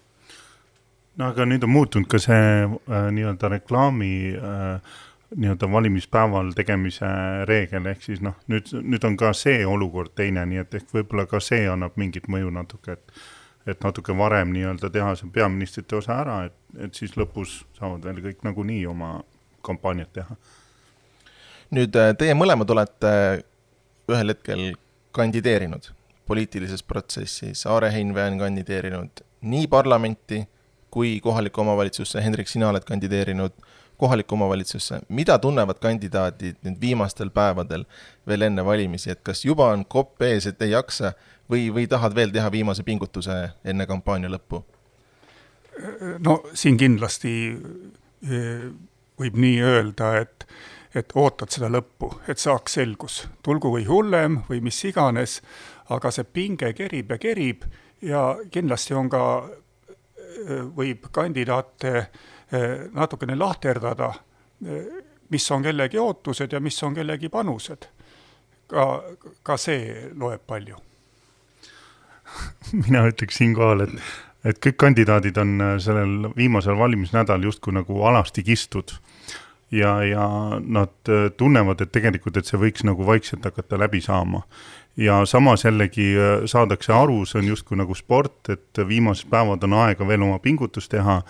no 1.16 1.28
aga 1.34 1.44
nüüd 1.44 1.64
on 1.66 1.70
muutunud 1.74 2.08
ka 2.08 2.18
see 2.22 2.64
äh, 2.64 3.10
nii-öelda 3.12 3.48
reklaami 3.52 4.12
äh, 4.36 4.94
nii-öelda 5.36 5.68
valimispäeval 5.72 6.52
tegemise 6.56 7.10
reegel, 7.46 7.86
ehk 7.86 8.02
siis 8.02 8.22
noh, 8.24 8.38
nüüd, 8.48 8.72
nüüd 8.82 9.04
on 9.06 9.16
ka 9.16 9.32
see 9.36 9.66
olukord 9.66 10.14
teine, 10.16 10.46
nii 10.46 10.62
et 10.64 10.74
ehk 10.80 10.94
võib-olla 10.94 11.26
ka 11.30 11.42
see 11.44 11.68
annab 11.70 11.98
mingit 12.00 12.28
mõju 12.28 12.54
natuke, 12.54 12.98
et 12.98 13.20
et 13.68 13.82
natuke 13.84 14.14
varem 14.16 14.54
nii-öelda 14.54 14.88
teha 14.90 15.12
see 15.20 15.28
peaministrite 15.30 15.98
osa 15.98 16.14
ära, 16.22 16.38
et, 16.48 16.54
et 16.80 16.96
siis 16.96 17.12
lõpus 17.20 17.58
saavad 17.76 18.06
veel 18.08 18.22
kõik 18.24 18.40
nagunii 18.46 18.86
oma 18.88 19.18
kampaaniat 19.62 20.08
teha 20.16 20.36
nüüd 21.74 21.96
äh, 21.96 22.12
teie 22.18 22.34
mõlemad 22.38 22.70
olete 22.74 23.12
ühel 24.10 24.34
hetkel 24.34 24.64
kandideerinud 25.16 25.90
poliitilises 26.30 26.82
protsessis, 26.86 27.64
Aare 27.66 27.90
Heinvee 27.90 28.28
on 28.30 28.38
kandideerinud 28.38 29.22
nii 29.50 29.66
parlamenti 29.70 30.44
kui 30.90 31.20
kohalikku 31.22 31.60
omavalitsusse, 31.60 32.22
Hendrik, 32.22 32.48
sina 32.48 32.68
oled 32.70 32.84
kandideerinud 32.86 33.54
kohalikku 33.98 34.34
omavalitsusse, 34.34 35.00
mida 35.08 35.38
tunnevad 35.38 35.78
kandidaadid 35.82 36.60
nüüd 36.64 36.78
viimastel 36.80 37.30
päevadel 37.34 37.84
veel 38.26 38.46
enne 38.46 38.64
valimisi, 38.64 39.10
et 39.12 39.20
kas 39.26 39.44
juba 39.44 39.68
on 39.74 39.84
kopp 39.84 40.22
ees, 40.24 40.46
et 40.48 40.62
ei 40.62 40.72
jaksa 40.72 41.12
või, 41.50 41.68
või 41.74 41.88
tahad 41.90 42.14
veel 42.16 42.32
teha 42.34 42.50
viimase 42.52 42.86
pingutuse 42.86 43.36
enne 43.64 43.86
kampaania 43.90 44.30
lõppu? 44.32 44.62
no 46.20 46.40
siin 46.54 46.76
kindlasti 46.80 47.32
eh, 47.50 48.64
võib 49.20 49.36
nii 49.40 49.60
öelda, 49.64 50.14
et 50.24 50.39
et 50.94 51.12
ootad 51.14 51.52
seda 51.52 51.70
lõppu, 51.70 52.10
et 52.28 52.38
saaks 52.38 52.78
selgus, 52.80 53.22
tulgu 53.42 53.70
või 53.76 53.86
hullem 53.86 54.40
või 54.48 54.60
mis 54.64 54.78
iganes, 54.88 55.38
aga 55.94 56.10
see 56.14 56.26
pinge 56.26 56.72
kerib 56.74 57.14
ja 57.14 57.18
kerib 57.18 57.64
ja 58.02 58.24
kindlasti 58.50 58.96
on 58.98 59.10
ka, 59.10 59.22
võib 60.74 61.10
kandidaate 61.12 61.94
natukene 62.94 63.36
lahterdada, 63.38 64.12
mis 65.30 65.50
on 65.50 65.62
kellegi 65.62 65.98
ootused 65.98 66.52
ja 66.52 66.60
mis 66.60 66.82
on 66.82 66.94
kellegi 66.94 67.28
panused. 67.28 67.86
ka, 68.70 69.02
ka 69.42 69.56
see 69.58 70.10
loeb 70.14 70.42
palju. 70.46 70.76
mina 72.86 73.02
ütleks 73.10 73.40
siinkohal, 73.40 73.86
et, 73.86 73.94
et 74.46 74.58
kõik 74.62 74.76
kandidaadid 74.78 75.38
on 75.42 75.56
sellel 75.82 76.30
viimasel 76.36 76.78
valimisnädalal 76.78 77.48
justkui 77.50 77.74
nagu 77.74 78.02
alasti 78.06 78.42
kistud 78.46 78.94
ja, 79.70 80.02
ja 80.04 80.26
nad 80.60 81.08
äh, 81.08 81.30
tunnevad, 81.36 81.80
et 81.80 81.92
tegelikult, 81.92 82.36
et 82.36 82.48
see 82.48 82.58
võiks 82.60 82.84
nagu 82.86 83.06
vaikselt 83.06 83.44
hakata 83.46 83.78
läbi 83.78 84.00
saama. 84.04 84.42
ja 84.96 85.24
samas 85.24 85.64
jällegi 85.64 86.10
äh, 86.18 86.44
saadakse 86.50 86.92
aru, 86.92 87.24
see 87.24 87.40
on 87.40 87.52
justkui 87.52 87.78
nagu 87.78 87.94
sport, 87.94 88.50
et 88.50 88.82
viimased 88.88 89.30
päevad 89.30 89.64
on 89.64 89.78
aega 89.84 90.06
veel 90.06 90.22
oma 90.26 90.38
pingutust 90.38 90.90
teha, 90.90 91.20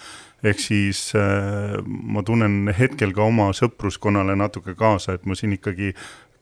ehk 0.42 0.60
siis 0.60 1.12
äh, 1.14 1.76
ma 1.84 2.22
tunnen 2.22 2.72
hetkel 2.78 3.12
ka 3.12 3.28
oma 3.28 3.50
sõpruskonnale 3.56 4.36
natuke 4.36 4.74
kaasa, 4.74 5.14
et 5.14 5.26
ma 5.26 5.36
siin 5.36 5.58
ikkagi 5.58 5.94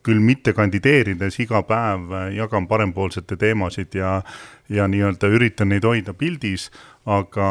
küll 0.07 0.21
mitte 0.23 0.53
kandideerides 0.57 1.41
iga 1.43 1.63
päev 1.67 2.13
äh, 2.13 2.29
jagan 2.37 2.69
parempoolsete 2.69 3.37
teemasid 3.37 3.97
ja, 3.99 4.21
ja 4.69 4.87
nii-öelda 4.89 5.31
üritan 5.35 5.73
neid 5.73 5.85
hoida 5.85 6.15
pildis, 6.15 6.69
aga 7.09 7.49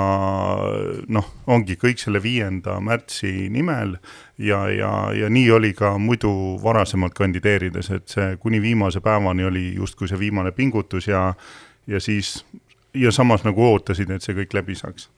noh, 1.10 1.32
ongi 1.50 1.78
kõik 1.82 2.00
selle 2.02 2.22
viienda 2.24 2.78
märtsi 2.84 3.50
nimel 3.54 3.98
ja, 4.38 4.64
ja, 4.70 4.92
ja 5.18 5.30
nii 5.34 5.50
oli 5.52 5.74
ka 5.78 5.96
muidu 6.02 6.32
varasemalt 6.64 7.18
kandideerides, 7.18 7.92
et 7.92 8.08
see 8.14 8.36
kuni 8.42 8.62
viimase 8.62 9.02
päevani 9.02 9.48
oli 9.50 9.68
justkui 9.76 10.10
see 10.10 10.20
viimane 10.20 10.54
pingutus 10.56 11.10
ja, 11.10 11.32
ja 11.88 12.00
siis 12.00 12.40
ja 12.94 13.12
samas 13.12 13.44
nagu 13.46 13.66
ootasid, 13.66 14.12
et 14.12 14.26
see 14.26 14.38
kõik 14.38 14.54
läbi 14.58 14.78
saaks. 14.78 15.10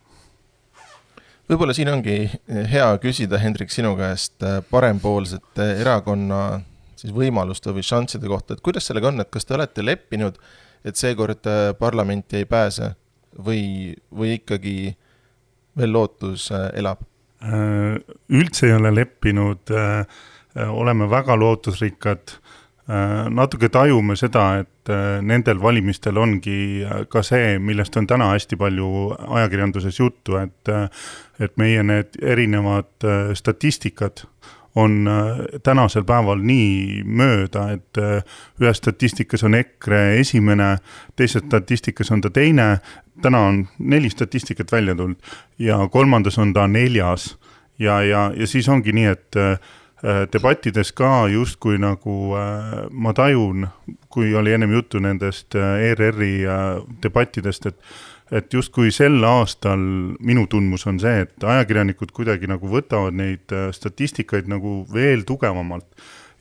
Võib-olla 1.50 1.74
siin 1.74 1.90
ongi 1.90 2.16
hea 2.70 2.90
küsida, 3.02 3.40
Hendrik, 3.42 3.72
sinu 3.74 3.96
käest 3.98 4.44
parempoolsete 4.70 5.72
erakonna 5.82 6.60
siis 7.00 7.14
võimaluste 7.16 7.74
või 7.76 7.86
šansside 7.86 8.30
kohta, 8.30 8.56
et 8.56 8.66
kuidas 8.66 8.90
sellega 8.90 9.12
on, 9.12 9.24
et 9.24 9.32
kas 9.32 9.48
te 9.48 9.56
olete 9.56 9.86
leppinud, 9.86 10.40
et 10.86 11.00
seekord 11.00 11.48
äh, 11.50 11.72
parlamenti 11.80 12.42
ei 12.42 12.48
pääse 12.50 12.94
või, 13.46 13.94
või 14.16 14.38
ikkagi 14.40 14.76
veel 15.80 15.94
lootus 15.96 16.50
äh, 16.56 16.70
elab? 16.80 17.04
Äh, 17.44 18.00
üldse 18.36 18.70
ei 18.70 18.78
ole 18.78 18.94
leppinud, 18.96 19.72
oleme 20.60 21.06
väga 21.08 21.36
lootusrikkad, 21.38 22.32
natuke 23.30 23.68
tajume 23.70 24.16
seda, 24.18 24.64
et 24.64 24.90
nendel 25.22 25.60
valimistel 25.62 26.18
ongi 26.18 26.82
ka 27.14 27.22
see, 27.24 27.54
millest 27.62 27.96
on 28.02 28.08
täna 28.10 28.32
hästi 28.34 28.58
palju 28.60 28.90
ajakirjanduses 29.38 30.00
juttu, 30.02 30.40
et 30.42 30.74
et 31.40 31.54
meie 31.62 31.84
need 31.86 32.18
erinevad 32.34 33.08
statistikad 33.38 34.26
on 34.76 35.08
äh, 35.08 35.38
tänasel 35.64 36.04
päeval 36.04 36.42
nii 36.46 37.04
mööda, 37.06 37.70
et 37.76 37.98
äh, 37.98 38.24
ühes 38.62 38.78
statistikas 38.78 39.44
on 39.44 39.58
EKRE 39.58 40.20
esimene, 40.20 40.78
teises 41.16 41.44
statistikas 41.46 42.12
on 42.12 42.22
ta 42.22 42.30
teine, 42.30 42.70
täna 43.22 43.42
on 43.50 43.64
neli 43.80 44.10
statistikat 44.10 44.72
välja 44.72 44.96
tulnud 44.96 45.18
ja 45.60 45.82
kolmandas 45.92 46.38
on 46.38 46.54
ta 46.54 46.68
neljas. 46.68 47.38
ja, 47.80 48.02
ja, 48.04 48.32
ja 48.36 48.48
siis 48.48 48.70
ongi 48.70 48.92
nii, 48.92 49.06
et 49.06 49.36
äh, 49.36 49.58
debattides 50.34 50.92
ka 50.96 51.28
justkui 51.28 51.78
nagu 51.78 52.36
ma 52.92 53.14
tajun, 53.14 53.68
kui 54.10 54.34
oli 54.36 54.54
ennem 54.56 54.72
juttu 54.74 55.00
nendest 55.00 55.56
ERR-i 55.56 56.32
debattidest, 57.04 57.68
et 57.70 57.78
et 58.32 58.54
justkui 58.54 58.92
sel 58.94 59.24
aastal 59.26 59.82
minu 60.22 60.46
tundmus 60.50 60.86
on 60.90 61.00
see, 61.02 61.26
et 61.26 61.46
ajakirjanikud 61.54 62.14
kuidagi 62.16 62.50
nagu 62.50 62.70
võtavad 62.70 63.18
neid 63.18 63.54
äh, 63.56 63.70
statistikaid 63.76 64.50
nagu 64.52 64.84
veel 64.94 65.26
tugevamalt. 65.28 65.88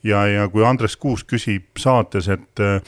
ja, 0.05 0.27
ja 0.27 0.49
kui 0.49 0.65
Andres 0.65 0.97
Kuus 0.97 1.25
küsib 1.25 1.81
saates, 1.81 2.29
et, 2.29 2.61
äh, 2.61 2.81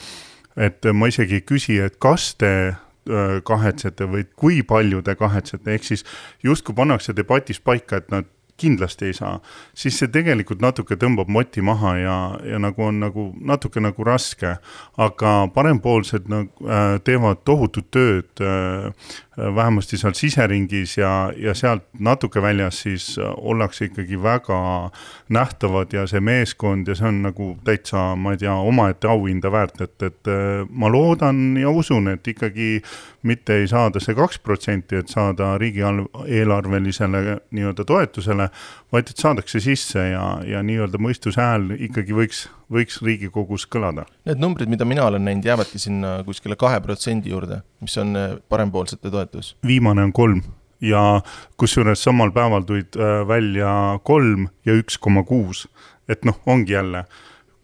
et 0.55 0.85
ma 0.93 1.09
isegi 1.09 1.41
ei 1.41 1.45
küsi, 1.45 1.79
et 1.81 1.97
kas 1.99 2.35
te 2.39 2.51
äh, 2.71 3.41
kahetsete 3.43 4.07
või 4.07 4.27
kui 4.35 4.61
palju 4.63 5.01
te 5.01 5.15
kahetsete, 5.15 5.73
ehk 5.73 5.89
siis 5.89 6.05
justkui 6.43 6.77
pannakse 6.77 7.15
debatis 7.17 7.59
paika, 7.59 7.97
et 7.97 8.11
nad 8.13 8.29
kindlasti 8.57 9.09
ei 9.09 9.13
saa, 9.17 9.39
siis 9.73 9.97
see 9.99 10.11
tegelikult 10.11 10.61
natuke 10.61 10.97
tõmbab 10.99 11.31
moti 11.31 11.63
maha 11.65 11.95
ja, 11.97 12.17
ja 12.45 12.59
nagu 12.61 12.83
on 12.87 12.99
nagu 13.03 13.27
natuke 13.41 13.81
nagu 13.83 14.03
raske. 14.03 14.57
aga 14.97 15.47
parempoolsed 15.53 16.29
nagu 16.29 16.67
äh, 16.67 16.99
teevad 17.03 17.43
tohutut 17.45 17.91
tööd 17.91 18.41
äh, 18.41 18.91
vähemasti 19.37 19.97
seal 19.97 20.13
siseringis 20.13 20.97
ja, 20.97 21.31
ja 21.37 21.53
sealt 21.55 21.83
natuke 21.99 22.41
väljas 22.41 22.81
siis 22.83 23.15
ollakse 23.17 23.85
ikkagi 23.87 24.19
väga 24.21 24.91
nähtavad 25.29 25.93
ja 25.93 26.05
see 26.07 26.19
meeskond 26.19 26.87
ja 26.87 26.95
see 26.95 27.07
on 27.07 27.21
nagu 27.25 27.53
täitsa, 27.65 28.11
ma 28.15 28.35
ei 28.35 28.41
tea, 28.41 28.53
omaette 28.53 29.07
auhinda 29.07 29.51
väärt, 29.51 29.81
et, 29.81 29.95
et 30.03 30.31
äh, 30.31 30.65
ma 30.69 30.91
loodan 30.91 31.57
ja 31.57 31.71
usun, 31.71 32.11
et 32.11 32.27
ikkagi 32.27 32.81
mitte 33.27 33.55
ei 33.61 33.67
saada 33.69 34.01
see 34.01 34.15
kaks 34.17 34.39
protsenti, 34.39 34.97
et 35.01 35.11
saada 35.11 35.53
riigieelarvelisele 35.61 37.21
nii-öelda 37.51 37.85
toetusele, 37.87 38.49
vaid 38.93 39.11
et 39.11 39.21
saadakse 39.21 39.61
sisse 39.63 40.07
ja, 40.11 40.25
ja 40.47 40.63
nii-öelda 40.65 41.01
mõistushääl 41.01 41.75
ikkagi 41.89 42.15
võiks, 42.17 42.45
võiks 42.71 43.01
Riigikogus 43.05 43.67
kõlada. 43.71 44.07
Need 44.29 44.41
numbrid, 44.41 44.71
mida 44.71 44.87
mina 44.87 45.05
olen 45.09 45.25
näinud, 45.27 45.45
jäävadki 45.45 45.81
sinna 45.81 46.19
kuskile 46.27 46.57
kahe 46.59 46.81
protsendi 46.81 47.33
juurde, 47.33 47.61
mis 47.81 47.97
on 48.01 48.15
äh, 48.17 48.35
parempoolsete 48.49 49.11
toetus. 49.11 49.55
viimane 49.67 50.03
on 50.09 50.13
kolm 50.13 50.41
ja 50.81 51.21
kusjuures 51.57 52.03
samal 52.03 52.31
päeval 52.33 52.65
tulid 52.65 52.97
äh, 52.97 53.21
välja 53.27 53.99
kolm 54.03 54.47
ja 54.65 54.77
üks 54.77 54.97
koma 54.99 55.23
kuus, 55.23 55.67
et 56.09 56.25
noh, 56.25 56.39
ongi 56.45 56.73
jälle 56.73 57.05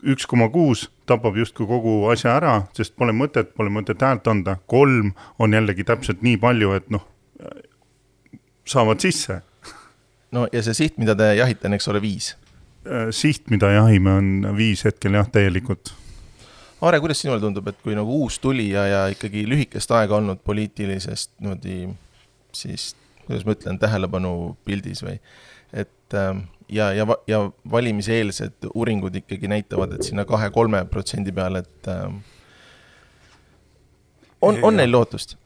üks 0.03 0.27
koma 0.29 0.49
kuus 0.53 0.87
tapab 1.07 1.37
justkui 1.39 1.67
kogu 1.67 1.93
asja 2.11 2.35
ära, 2.37 2.55
sest 2.77 2.95
pole 2.99 3.13
mõtet, 3.15 3.53
pole 3.55 3.71
mõtet 3.73 4.01
häält 4.03 4.27
anda, 4.27 4.57
kolm 4.67 5.13
on 5.39 5.55
jällegi 5.55 5.85
täpselt 5.87 6.21
nii 6.25 6.37
palju, 6.41 6.73
et 6.77 6.89
noh, 6.93 7.05
saavad 8.67 8.99
sisse. 9.01 9.41
no 10.31 10.47
ja 10.51 10.63
see 10.63 10.75
siht, 10.75 10.97
mida 11.01 11.15
te 11.15 11.31
jahite, 11.39 11.69
on 11.69 11.77
eks 11.77 11.87
ole 11.93 12.01
viis? 12.03 12.33
Äh, 12.87 13.09
siht, 13.15 13.47
mida 13.49 13.71
jahime, 13.71 14.17
on 14.19 14.57
viis 14.57 14.83
hetkel 14.87 15.17
jah, 15.17 15.29
täielikult. 15.31 15.93
Aare, 16.81 16.99
kuidas 17.01 17.23
sinule 17.23 17.41
tundub, 17.41 17.67
et 17.71 17.79
kui 17.81 17.95
nagu 17.97 18.19
uus 18.21 18.37
tulija 18.39 18.83
ja 18.85 18.99
ikkagi 19.09 19.47
lühikest 19.49 19.91
aega 19.97 20.19
olnud 20.19 20.43
poliitilisest 20.45 21.31
niimoodi 21.39 21.87
siis, 22.53 22.91
kuidas 23.25 23.47
ma 23.47 23.55
ütlen, 23.55 23.79
tähelepanu 23.81 24.33
pildis 24.67 25.01
või, 25.05 25.17
et 25.73 26.17
ähm, 26.19 26.45
ja, 26.69 26.93
ja, 26.93 27.07
ja 27.27 27.51
valimiseelsed 27.71 28.69
uuringud 28.73 29.15
ikkagi 29.15 29.47
näitavad, 29.47 29.91
et 29.93 30.03
sinna 30.03 30.25
kahe-kolme 30.25 30.85
protsendi 30.85 31.31
peale, 31.31 31.59
et 31.59 31.87
äh, 31.87 32.13
on, 34.41 34.59
on 34.61 34.77
neil 34.77 34.91
lootust? 34.91 35.37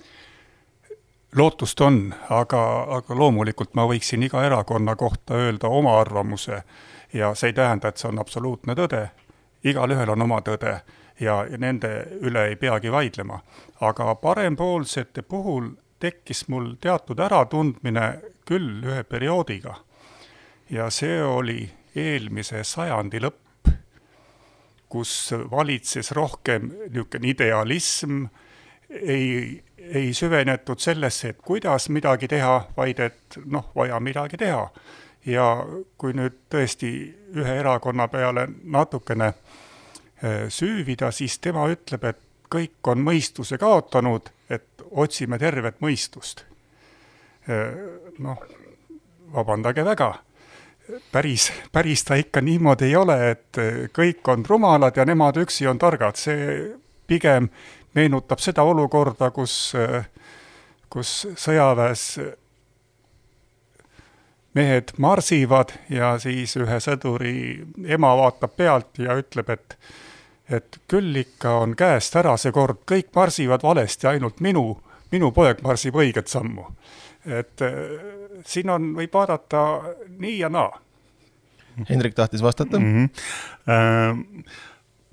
lootust 1.35 1.81
on, 1.81 2.13
aga, 2.29 2.61
aga 2.97 3.15
loomulikult 3.15 3.75
ma 3.75 3.85
võiksin 3.87 4.23
iga 4.23 4.43
erakonna 4.43 4.95
kohta 4.95 5.37
öelda 5.39 5.67
oma 5.67 5.99
arvamuse 5.99 6.63
ja 7.13 7.35
see 7.35 7.51
ei 7.51 7.53
tähenda, 7.53 7.87
et 7.87 7.97
see 7.97 8.09
on 8.09 8.19
absoluutne 8.19 8.75
tõde. 8.75 9.09
igalühel 9.63 10.09
on 10.09 10.21
oma 10.21 10.41
tõde 10.41 10.81
ja, 11.19 11.45
ja 11.45 11.57
nende 11.57 12.07
üle 12.21 12.47
ei 12.47 12.55
peagi 12.55 12.91
vaidlema. 12.91 13.39
aga 13.81 14.15
parempoolsete 14.15 15.21
puhul 15.21 15.69
tekkis 15.99 16.47
mul 16.47 16.75
teatud 16.81 17.19
äratundmine 17.19 18.19
küll 18.45 18.83
ühe 18.83 19.03
perioodiga 19.03 19.75
ja 20.71 20.89
see 20.89 21.19
oli 21.23 21.65
eelmise 21.95 22.63
sajandi 22.63 23.19
lõpp, 23.19 23.71
kus 24.91 25.31
valitses 25.51 26.11
rohkem 26.15 26.69
niisugune 26.71 27.31
idealism, 27.31 28.23
ei, 28.89 29.61
ei 29.77 30.13
süvenetud 30.13 30.79
sellesse, 30.79 31.31
et 31.31 31.43
kuidas 31.43 31.89
midagi 31.89 32.27
teha, 32.31 32.57
vaid 32.77 32.99
et 32.99 33.39
noh, 33.45 33.71
vaja 33.75 33.99
midagi 33.99 34.39
teha. 34.39 34.67
ja 35.25 35.45
kui 36.01 36.15
nüüd 36.17 36.39
tõesti 36.49 36.87
ühe 37.37 37.51
erakonna 37.59 38.07
peale 38.09 38.47
natukene 38.63 39.27
äh, 39.27 40.47
süüvida, 40.49 41.11
siis 41.11 41.37
tema 41.39 41.67
ütleb, 41.69 42.07
et 42.09 42.17
kõik 42.49 42.89
on 42.89 43.03
mõistuse 43.05 43.59
kaotanud, 43.61 44.31
et 44.49 44.81
otsime 44.89 45.37
tervet 45.39 45.77
mõistust. 45.79 46.41
Äh, 47.45 47.77
noh, 48.17 48.41
vabandage 49.35 49.85
väga 49.85 50.09
päris, 51.11 51.51
päris 51.71 52.03
ta 52.03 52.15
ikka 52.19 52.41
niimoodi 52.41 52.89
ei 52.89 52.95
ole, 52.95 53.17
et 53.31 53.61
kõik 53.95 54.27
on 54.33 54.45
rumalad 54.47 54.97
ja 54.97 55.05
nemad 55.05 55.37
üksi 55.41 55.67
on 55.67 55.79
targad, 55.79 56.19
see 56.19 56.71
pigem 57.07 57.49
meenutab 57.95 58.39
seda 58.39 58.63
olukorda, 58.63 59.31
kus, 59.35 59.73
kus 60.89 61.15
sõjaväes 61.35 62.05
mehed 64.53 64.93
marsivad 64.97 65.71
ja 65.89 66.15
siis 66.19 66.55
ühe 66.59 66.79
sõduri 66.83 67.35
ema 67.87 68.13
vaatab 68.19 68.55
pealt 68.57 68.99
ja 68.99 69.15
ütleb, 69.19 69.49
et 69.49 69.77
et 70.51 70.81
küll 70.91 71.15
ikka 71.15 71.53
on 71.63 71.77
käest 71.79 72.15
ära 72.19 72.33
see 72.39 72.51
kord, 72.51 72.81
kõik 72.89 73.13
marsivad 73.15 73.63
valesti, 73.63 74.09
ainult 74.09 74.41
minu, 74.43 74.65
minu 75.13 75.29
poeg 75.31 75.61
marsib 75.63 75.95
õiget 75.95 76.27
sammu. 76.27 76.65
et 77.25 77.61
siin 78.45 78.69
on, 78.69 78.91
võib 78.97 79.13
vaadata 79.13 79.63
nii 80.19 80.39
ja 80.39 80.49
naa. 80.49 80.71
Hendrik 81.89 82.15
tahtis 82.15 82.43
vastata 82.43 82.79
mm. 82.79 83.07
-hmm. 83.07 84.43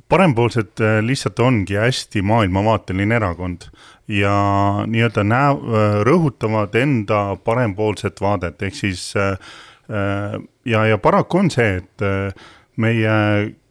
Parempoolsed 0.09 0.81
äh, 0.81 0.99
lihtsalt 1.05 1.39
ongi 1.39 1.75
hästi 1.77 2.23
maailmavaateline 2.23 3.15
erakond 3.15 3.69
ja 4.09 4.33
nii-öelda 4.87 5.25
näe-, 5.25 5.57
äh, 5.57 5.99
rõhutavad 6.09 6.75
enda 6.75 7.37
parempoolset 7.45 8.21
vaadet, 8.21 8.63
ehk 8.63 8.75
siis 8.75 9.15
ja, 10.65 10.87
ja 10.87 10.99
paraku 10.99 11.39
on 11.39 11.51
see, 11.51 11.77
et 11.77 12.03
meie 12.77 13.13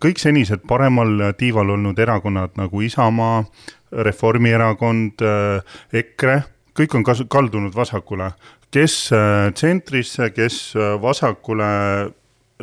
kõik 0.02 0.18
senised 0.18 0.64
paremal 0.68 1.34
tiival 1.38 1.70
olnud 1.70 2.00
erakonnad 2.00 2.58
nagu 2.58 2.82
Isamaa, 2.82 3.44
Reformierakond, 3.92 5.22
EKRE, 5.94 6.42
kõik 6.78 6.96
on 6.98 7.06
kasu-, 7.06 7.28
kaldunud 7.30 7.76
vasakule, 7.76 8.32
kes 8.74 8.96
tsentrisse, 9.56 10.32
kes 10.36 10.60
vasakule, 11.02 11.70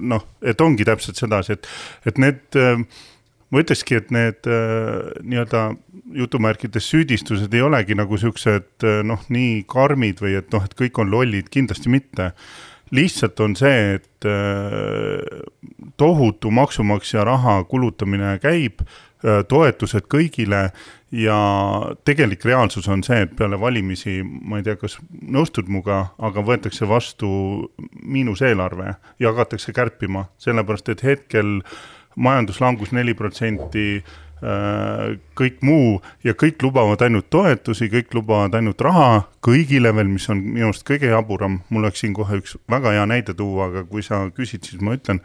noh, 0.04 0.26
et 0.42 0.60
ongi 0.60 0.86
täpselt 0.86 1.18
sedasi, 1.20 1.56
et, 1.56 1.68
et 2.10 2.20
need 2.20 2.58
ma 3.54 3.62
ütlekski, 3.62 4.00
et 4.00 4.10
need 4.14 4.48
nii-öelda 4.48 5.64
jutumärkides 6.18 6.88
süüdistused 6.90 7.54
ei 7.54 7.62
olegi 7.64 7.96
nagu 7.96 8.18
siuksed 8.18 8.86
noh, 9.06 9.22
nii 9.32 9.62
karmid 9.70 10.20
või 10.24 10.36
et 10.40 10.50
noh, 10.54 10.64
et 10.66 10.74
kõik 10.78 10.98
on 11.02 11.12
lollid, 11.12 11.50
kindlasti 11.54 11.92
mitte. 11.92 12.32
lihtsalt 12.94 13.40
on 13.40 13.56
see, 13.56 13.98
et 13.98 14.26
tohutu 15.96 16.50
maksumaksja 16.50 17.24
raha 17.24 17.62
kulutamine 17.64 18.36
käib, 18.42 18.84
toetused 19.48 20.06
kõigile 20.10 20.68
ja 21.14 21.38
tegelik 22.04 22.44
reaalsus 22.44 22.88
on 22.90 23.04
see, 23.06 23.20
et 23.26 23.34
peale 23.38 23.58
valimisi, 23.60 24.18
ma 24.24 24.58
ei 24.58 24.66
tea, 24.66 24.76
kas 24.80 24.98
nõustud 25.22 25.68
minuga, 25.70 26.08
aga 26.18 26.42
võetakse 26.42 26.88
vastu 26.90 27.28
miinuseelarve 28.02 28.96
ja 29.22 29.30
hakatakse 29.30 29.74
kärpima, 29.76 30.26
sellepärast 30.42 30.90
et 30.90 31.04
hetkel 31.06 31.60
majanduslangus 32.14 32.92
neli 32.94 33.14
protsenti 33.18 34.02
Äh, 34.44 35.14
kõik 35.38 35.62
muu 35.64 36.00
ja 36.26 36.34
kõik 36.36 36.60
lubavad 36.60 37.00
ainult 37.06 37.30
toetusi, 37.32 37.86
kõik 37.88 38.10
lubavad 38.12 38.52
ainult 38.58 38.82
raha 38.84 39.22
kõigile 39.44 39.92
veel, 39.96 40.10
mis 40.10 40.26
on 40.28 40.42
minu 40.42 40.66
arust 40.68 40.84
kõige 40.84 41.08
jaburam, 41.08 41.62
mul 41.70 41.86
oleks 41.86 42.02
siin 42.02 42.12
kohe 42.16 42.42
üks 42.42 42.58
väga 42.68 42.92
hea 42.92 43.06
näide 43.08 43.32
tuua, 43.38 43.70
aga 43.70 43.84
kui 43.88 44.04
sa 44.04 44.26
küsid, 44.36 44.66
siis 44.68 44.82
ma 44.84 44.98
ütlen 44.98 45.22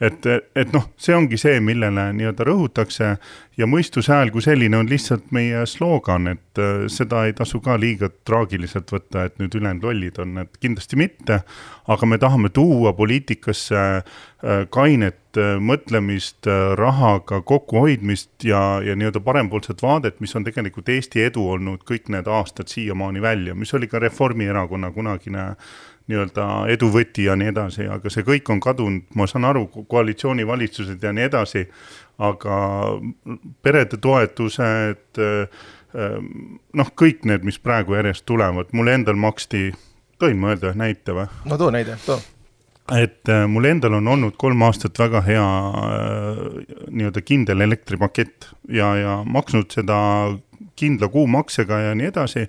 et, 0.00 0.26
et 0.56 0.72
noh, 0.74 0.88
see 0.98 1.14
ongi 1.14 1.38
see, 1.38 1.60
millele 1.62 2.08
nii-öelda 2.16 2.46
rõhutakse. 2.48 3.14
Ja 3.54 3.68
mõistuse 3.70 4.10
hääl 4.10 4.32
kui 4.34 4.42
selline 4.42 4.80
on 4.80 4.88
lihtsalt 4.90 5.28
meie 5.34 5.60
sloogan, 5.70 6.26
et 6.32 6.58
äh, 6.58 6.86
seda 6.90 7.22
ei 7.28 7.36
tasu 7.38 7.60
ka 7.62 7.76
liiga 7.78 8.08
traagiliselt 8.26 8.90
võtta, 8.90 9.28
et 9.28 9.38
nüüd 9.38 9.54
ülejäänud 9.54 9.86
lollid 9.86 10.18
on, 10.22 10.40
et 10.42 10.58
kindlasti 10.58 10.98
mitte, 10.98 11.44
aga 11.86 12.08
me 12.10 12.18
tahame 12.18 12.50
tuua 12.50 12.90
poliitikasse 12.98 13.78
äh, 13.78 14.64
kainet 14.74 15.38
äh, 15.38 15.54
mõtlemist, 15.62 16.50
rahaga 16.80 17.44
kokkuhoidmist 17.46 18.48
ja, 18.50 18.64
ja 18.82 18.98
nii-öelda 18.98 19.22
parempoolset 19.22 19.86
vaadet, 19.86 20.18
mis 20.24 20.34
on 20.34 20.46
tegelikult 20.46 20.90
Eesti 20.90 21.22
edu 21.28 21.46
olnud 21.54 21.86
kõik 21.86 22.10
need 22.10 22.26
aastad 22.26 22.72
siiamaani 22.74 23.22
välja, 23.22 23.54
mis 23.54 23.74
oli 23.78 23.86
ka 23.86 24.02
Reformierakonna 24.02 24.90
kunagine 24.90 25.52
nii-öelda 26.10 26.46
eduvõti 26.72 27.28
ja 27.28 27.36
nii 27.38 27.48
edasi, 27.52 27.86
aga 27.88 28.12
see 28.12 28.26
kõik 28.26 28.50
on 28.52 28.60
kadunud, 28.60 29.06
ma 29.16 29.28
saan 29.30 29.46
aru, 29.48 29.66
koalitsioonivalitsused 29.88 31.02
ja 31.02 31.14
nii 31.16 31.24
edasi, 31.30 31.64
aga 32.24 32.58
perede 33.64 33.96
toetused, 34.04 35.22
noh, 36.76 36.92
kõik 37.00 37.24
need, 37.24 37.48
mis 37.48 37.56
praegu 37.62 37.96
järjest 37.96 38.26
tulevad, 38.28 38.74
mul 38.76 38.92
endal 38.92 39.16
maksti, 39.16 39.70
tohin 40.20 40.40
ma 40.42 40.52
öelda 40.52 40.74
näite 40.76 41.16
või? 41.16 41.26
no 41.48 41.58
too 41.60 41.72
näide, 41.72 41.96
too 42.04 42.20
et 42.92 43.28
äh, 43.32 43.46
mul 43.48 43.64
endal 43.64 43.96
on 43.96 44.08
olnud 44.12 44.34
kolm 44.36 44.62
aastat 44.66 44.98
väga 45.00 45.22
hea 45.24 45.44
äh, 45.44 46.40
nii-öelda 46.92 47.22
kindel 47.24 47.64
elektripakett 47.64 48.50
ja, 48.68 48.90
ja 49.00 49.14
maksnud 49.24 49.72
seda 49.72 49.96
kindla 50.76 51.08
kuumaksega 51.08 51.80
ja 51.86 51.94
nii 51.96 52.10
edasi 52.12 52.44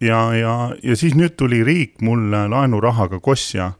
ja, 0.00 0.34
ja, 0.34 0.54
ja 0.82 0.96
siis 0.96 1.16
nüüd 1.18 1.36
tuli 1.36 1.62
riik 1.66 2.00
mulle 2.02 2.46
laenurahaga 2.48 3.20
kosja 3.20 3.72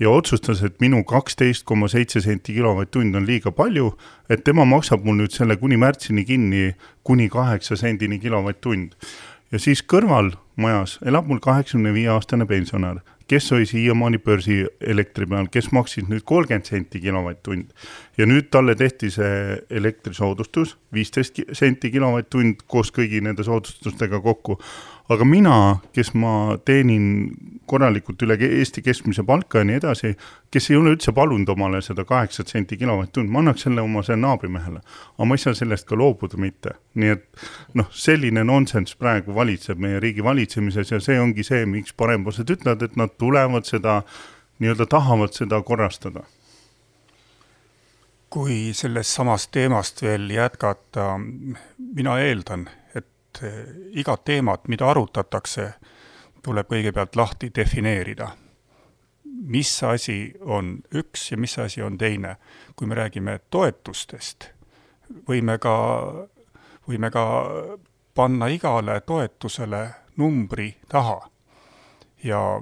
ja 0.00 0.10
otsustas, 0.10 0.62
et 0.62 0.80
minu 0.80 1.02
kaksteist 1.08 1.64
koma 1.64 1.88
seitse 1.88 2.20
senti 2.20 2.54
kilovatt-tund 2.56 3.16
on 3.16 3.26
liiga 3.26 3.52
palju, 3.52 3.92
et 4.28 4.44
tema 4.44 4.66
maksab 4.68 5.04
mul 5.06 5.20
nüüd 5.22 5.32
selle 5.32 5.56
kuni 5.60 5.78
märtsini 5.80 6.24
kinni 6.28 6.66
kuni 7.04 7.28
kaheksa 7.32 7.76
sendini 7.76 8.20
kilovatt-tund. 8.20 8.92
ja 9.52 9.58
siis 9.62 9.82
kõrval 9.82 10.32
majas 10.56 10.98
elab 11.06 11.28
mul 11.30 11.38
kaheksakümne 11.40 11.92
viie 11.94 12.08
aastane 12.10 12.46
pensionär, 12.46 12.98
kes 13.30 13.52
oli 13.52 13.66
siiamaani 13.66 14.18
börsielektri 14.18 15.26
peal, 15.26 15.46
kes 15.50 15.70
maksis 15.72 16.08
nüüd 16.08 16.24
kolmkümmend 16.24 16.66
senti 16.66 17.00
kilovatt-tund. 17.00 17.70
ja 18.18 18.26
nüüd 18.26 18.50
talle 18.50 18.74
tehti 18.74 19.10
see 19.10 19.62
elektrisoodustus, 19.70 20.76
viisteist 20.92 21.40
senti 21.52 21.90
kilovatt-tund 21.90 22.66
koos 22.66 22.92
kõigi 22.92 23.22
nende 23.22 23.44
soodustustega 23.44 24.20
kokku 24.20 24.60
aga 25.08 25.24
mina, 25.24 25.56
kes 25.94 26.12
ma 26.18 26.56
teenin 26.66 27.06
korralikult 27.66 28.22
üle 28.22 28.36
Eesti 28.38 28.82
keskmise 28.82 29.24
palka 29.26 29.60
ja 29.60 29.66
nii 29.66 29.78
edasi, 29.80 30.12
kes 30.54 30.70
ei 30.70 30.78
ole 30.78 30.94
üldse 30.94 31.14
palunud 31.14 31.50
omale 31.54 31.80
seda 31.82 32.04
kaheksat 32.06 32.50
senti 32.50 32.78
kilovatt-tund, 32.78 33.30
ma 33.30 33.42
annaks 33.42 33.66
selle 33.66 33.82
oma 33.82 34.02
selle 34.06 34.22
naabrimehele. 34.22 34.80
aga 35.16 35.28
ma 35.28 35.34
ei 35.34 35.42
saa 35.42 35.54
sellest 35.54 35.88
ka 35.88 35.98
loobuda 35.98 36.38
mitte, 36.42 36.76
nii 36.94 37.12
et 37.16 37.26
noh, 37.74 37.90
selline 37.90 38.44
nonsenss 38.46 38.98
praegu 38.98 39.34
valitseb 39.34 39.82
meie 39.82 40.00
riigi 40.02 40.24
valitsemises 40.24 40.94
ja 40.94 41.02
see 41.02 41.20
ongi 41.20 41.46
see, 41.46 41.66
miks 41.66 41.94
parempoolsed 41.94 42.50
ütlevad, 42.56 42.82
et 42.82 42.96
nad 42.96 43.14
tulevad 43.18 43.66
seda 43.66 44.00
nii-öelda 44.58 44.86
tahavad 44.90 45.34
seda 45.36 45.62
korrastada 45.62 46.26
kui 48.36 48.74
sellest 48.76 49.14
samast 49.16 49.48
teemast 49.54 50.02
veel 50.02 50.26
jätkata, 50.34 51.14
mina 51.78 52.18
eeldan, 52.20 52.66
et 52.94 53.06
eh, 53.42 53.64
igat 53.90 54.24
teemat, 54.24 54.68
mida 54.68 54.90
arutatakse, 54.90 55.70
tuleb 56.42 56.68
kõigepealt 56.70 57.16
lahti 57.16 57.50
defineerida. 57.54 58.28
mis 59.46 59.82
asi 59.82 60.32
on 60.40 60.78
üks 60.94 61.30
ja 61.30 61.36
mis 61.36 61.58
asi 61.58 61.82
on 61.82 61.98
teine. 61.98 62.36
kui 62.76 62.86
me 62.86 62.94
räägime 62.94 63.40
toetustest, 63.50 64.50
võime 65.28 65.58
ka, 65.58 65.74
võime 66.88 67.10
ka 67.10 67.24
panna 68.14 68.46
igale 68.46 69.00
toetusele 69.00 69.90
numbri 70.16 70.76
taha. 70.88 71.20
ja 72.24 72.60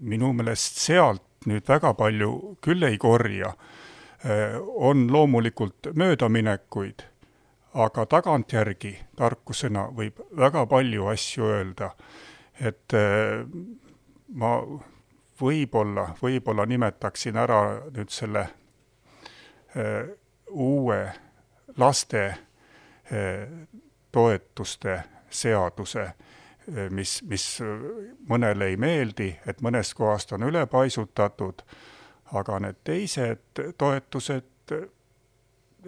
minu 0.00 0.32
meelest 0.32 0.76
sealt 0.76 1.22
nüüd 1.46 1.68
väga 1.68 1.94
palju 1.94 2.56
küll 2.60 2.82
ei 2.82 2.98
korja. 2.98 3.54
Eh, 4.24 4.56
on 4.76 5.12
loomulikult 5.12 5.92
möödaminekuid 5.94 7.02
aga 7.76 8.06
tagantjärgi 8.08 8.92
tarkusena 9.16 9.88
võib 9.96 10.20
väga 10.36 10.66
palju 10.66 11.06
asju 11.12 11.44
öelda. 11.44 11.90
et 12.60 12.94
äh, 12.94 13.44
ma 14.32 14.52
võib-olla, 15.40 16.14
võib-olla 16.22 16.64
nimetaksin 16.66 17.36
ära 17.36 17.60
nüüd 17.92 18.08
selle 18.08 18.46
äh, 19.76 20.08
uue 20.48 21.12
laste 21.76 22.24
äh, 22.24 23.44
toetuste 24.12 25.02
seaduse, 25.30 26.06
mis, 26.90 27.18
mis 27.22 27.44
mõnele 28.28 28.70
ei 28.72 28.76
meeldi, 28.80 29.28
et 29.46 29.60
mõnest 29.60 29.94
kohast 29.94 30.32
on 30.32 30.46
ülepaisutatud, 30.48 31.60
aga 32.32 32.58
need 32.64 32.78
teised 32.86 33.60
toetused 33.78 34.72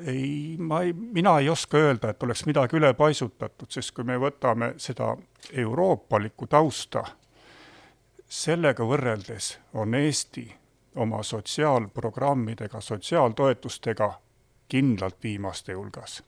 ei, 0.07 0.57
ma 0.59 0.83
ei, 0.83 0.93
mina 0.93 1.39
ei 1.39 1.49
oska 1.49 1.79
öelda, 1.79 2.11
et 2.11 2.23
oleks 2.23 2.45
midagi 2.47 2.77
ülepaisutatud, 2.77 3.71
sest 3.71 3.95
kui 3.97 4.05
me 4.05 4.19
võtame 4.21 4.73
seda 4.77 5.17
euroopalikku 5.53 6.47
tausta, 6.47 7.05
sellega 8.29 8.85
võrreldes 8.85 9.59
on 9.75 9.95
Eesti 9.95 10.47
oma 10.97 11.23
sotsiaalprogrammidega, 11.23 12.81
sotsiaaltoetustega 12.81 14.13
kindlalt 14.69 15.23
viimaste 15.23 15.75
hulgas. 15.75 16.23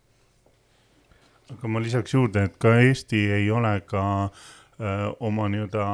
aga 1.51 1.69
ma 1.69 1.81
lisaks 1.83 2.15
juurde, 2.15 2.45
et 2.45 2.57
ka 2.57 2.77
Eesti 2.81 3.31
ei 3.33 3.51
ole 3.51 3.81
ka 3.81 4.31
Äh, 4.31 4.60
oma 5.21 5.49
nii-öelda 5.53 5.85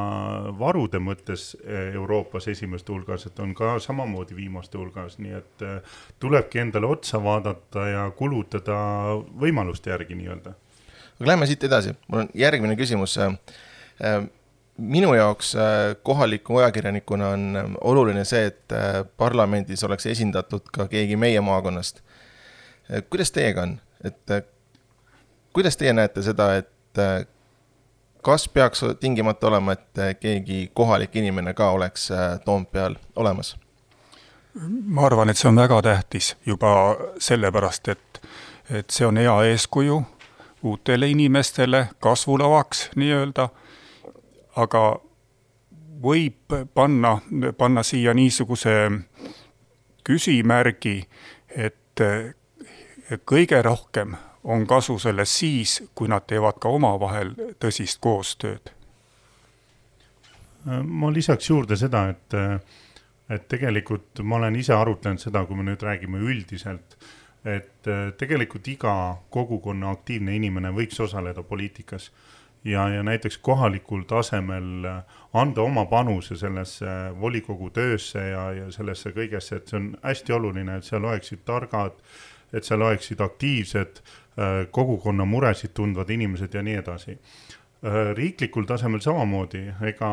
varude 0.58 1.00
mõttes 1.02 1.48
äh, 1.56 1.94
Euroopas 1.94 2.46
esimeste 2.48 2.92
hulgas, 2.92 3.26
et 3.26 3.38
on 3.42 3.54
ka 3.54 3.76
samamoodi 3.82 4.36
viimaste 4.36 4.78
hulgas, 4.78 5.18
nii 5.18 5.34
et 5.34 5.64
äh, 5.66 5.98
tulebki 6.22 6.62
endale 6.62 6.86
otsa 6.86 7.18
vaadata 7.22 7.88
ja 7.90 8.04
kulutada 8.16 8.78
võimaluste 9.42 9.90
järgi 9.90 10.14
nii-öelda. 10.14 10.54
aga 11.18 11.30
lähme 11.32 11.50
siit 11.50 11.64
edasi, 11.64 11.96
mul 12.08 12.24
on 12.24 12.32
järgmine 12.34 12.76
küsimus. 12.76 13.18
minu 14.78 15.14
jaoks 15.14 15.56
kohaliku 16.02 16.58
ajakirjanikuna 16.58 17.28
on 17.28 17.76
oluline 17.80 18.24
see, 18.24 18.46
et 18.46 18.74
parlamendis 19.16 19.84
oleks 19.84 20.06
esindatud 20.06 20.68
ka 20.72 20.88
keegi 20.88 21.16
meie 21.16 21.40
maakonnast. 21.40 22.02
kuidas 23.10 23.32
teiega 23.32 23.62
on, 23.62 23.80
et 24.04 24.46
kuidas 25.52 25.76
teie 25.76 25.92
näete 25.92 26.22
seda, 26.22 26.54
et 26.56 27.35
kas 28.26 28.48
peaks 28.48 28.80
tingimata 29.00 29.46
olema, 29.46 29.72
et 29.72 29.98
äh, 29.98 30.16
keegi 30.20 30.70
kohalik 30.74 31.16
inimene 31.16 31.54
ka 31.54 31.70
oleks 31.70 32.10
äh, 32.10 32.40
Toompeal 32.44 32.94
olemas? 33.16 33.56
ma 34.82 35.06
arvan, 35.06 35.30
et 35.30 35.38
see 35.38 35.48
on 35.48 35.60
väga 35.60 35.82
tähtis 35.82 36.32
juba 36.46 36.72
sellepärast, 37.22 37.88
et, 37.88 38.20
et 38.70 38.90
see 38.90 39.06
on 39.06 39.20
hea 39.20 39.34
eeskuju 39.52 40.00
uutele 40.62 41.06
inimestele, 41.12 41.84
kasvulavaks 42.02 42.88
nii-öelda, 42.96 43.48
aga 44.56 44.82
võib 46.02 46.58
panna, 46.74 47.18
panna 47.58 47.86
siia 47.86 48.14
niisuguse 48.14 48.74
küsimärgi, 50.08 50.98
et 51.54 52.06
kõige 53.28 53.62
rohkem 53.62 54.16
on 54.46 54.66
kasu 54.66 54.98
sellest 55.02 55.40
siis, 55.42 55.76
kui 55.94 56.08
nad 56.08 56.26
teevad 56.26 56.60
ka 56.62 56.70
omavahel 56.70 57.34
tõsist 57.62 57.98
koostööd. 58.00 58.72
ma 60.66 61.10
lisaks 61.14 61.50
juurde 61.50 61.76
seda, 61.78 62.08
et, 62.10 62.34
et 63.30 63.48
tegelikult 63.48 64.22
ma 64.22 64.40
olen 64.40 64.56
ise 64.58 64.74
arutlenud 64.74 65.22
seda, 65.22 65.44
kui 65.46 65.56
me 65.56 65.66
nüüd 65.66 65.82
räägime 65.82 66.18
üldiselt, 66.18 66.96
et 67.46 67.90
tegelikult 68.18 68.66
iga 68.68 68.94
kogukonna 69.30 69.92
aktiivne 69.94 70.34
inimene 70.34 70.72
võiks 70.74 70.98
osaleda 71.00 71.42
poliitikas 71.46 72.10
ja, 72.66 72.88
ja 72.88 73.02
näiteks 73.02 73.38
kohalikul 73.38 74.02
tasemel 74.10 74.86
anda 75.32 75.62
oma 75.62 75.84
panuse 75.86 76.36
sellesse 76.36 76.86
volikogu 77.20 77.70
töösse 77.70 78.28
ja, 78.30 78.50
ja 78.52 78.70
sellesse 78.74 79.14
kõigesse, 79.14 79.60
et 79.60 79.70
see 79.70 79.78
on 79.78 79.92
hästi 80.02 80.34
oluline, 80.38 80.78
et 80.78 80.88
seal 80.88 81.04
oleksid 81.04 81.44
targad, 81.46 81.98
et 82.52 82.64
seal 82.64 82.82
oleksid 82.82 83.20
aktiivsed 83.20 84.02
Äh, 84.36 84.66
kogukonna 84.70 85.24
muresid 85.24 85.72
tundvad 85.72 86.10
inimesed 86.12 86.54
ja 86.54 86.60
nii 86.62 86.74
edasi. 86.76 87.14
Äh, 87.80 87.94
riiklikul 88.16 88.66
tasemel 88.68 89.00
samamoodi, 89.00 89.62
ega 89.88 90.10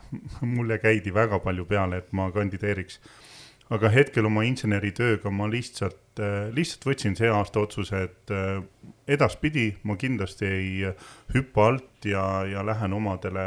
mulle 0.56 0.76
käidi 0.82 1.14
väga 1.14 1.38
palju 1.40 1.64
peale, 1.64 2.02
et 2.02 2.12
ma 2.12 2.30
kandideeriks. 2.32 3.00
aga 3.72 3.88
hetkel 3.88 4.26
oma 4.28 4.42
inseneritööga 4.44 5.30
ma 5.32 5.46
lihtsalt, 5.48 6.20
äh, 6.20 6.50
lihtsalt 6.52 6.84
võtsin 6.84 7.16
see 7.16 7.30
aasta 7.32 7.62
otsuse, 7.64 8.02
et 8.04 8.32
edaspidi 9.08 9.70
ma 9.88 9.96
kindlasti 9.96 10.44
ei 10.44 10.92
hüppa 11.32 11.70
alt 11.70 12.04
ja, 12.04 12.44
ja 12.44 12.66
lähen 12.66 12.92
omadele 12.92 13.46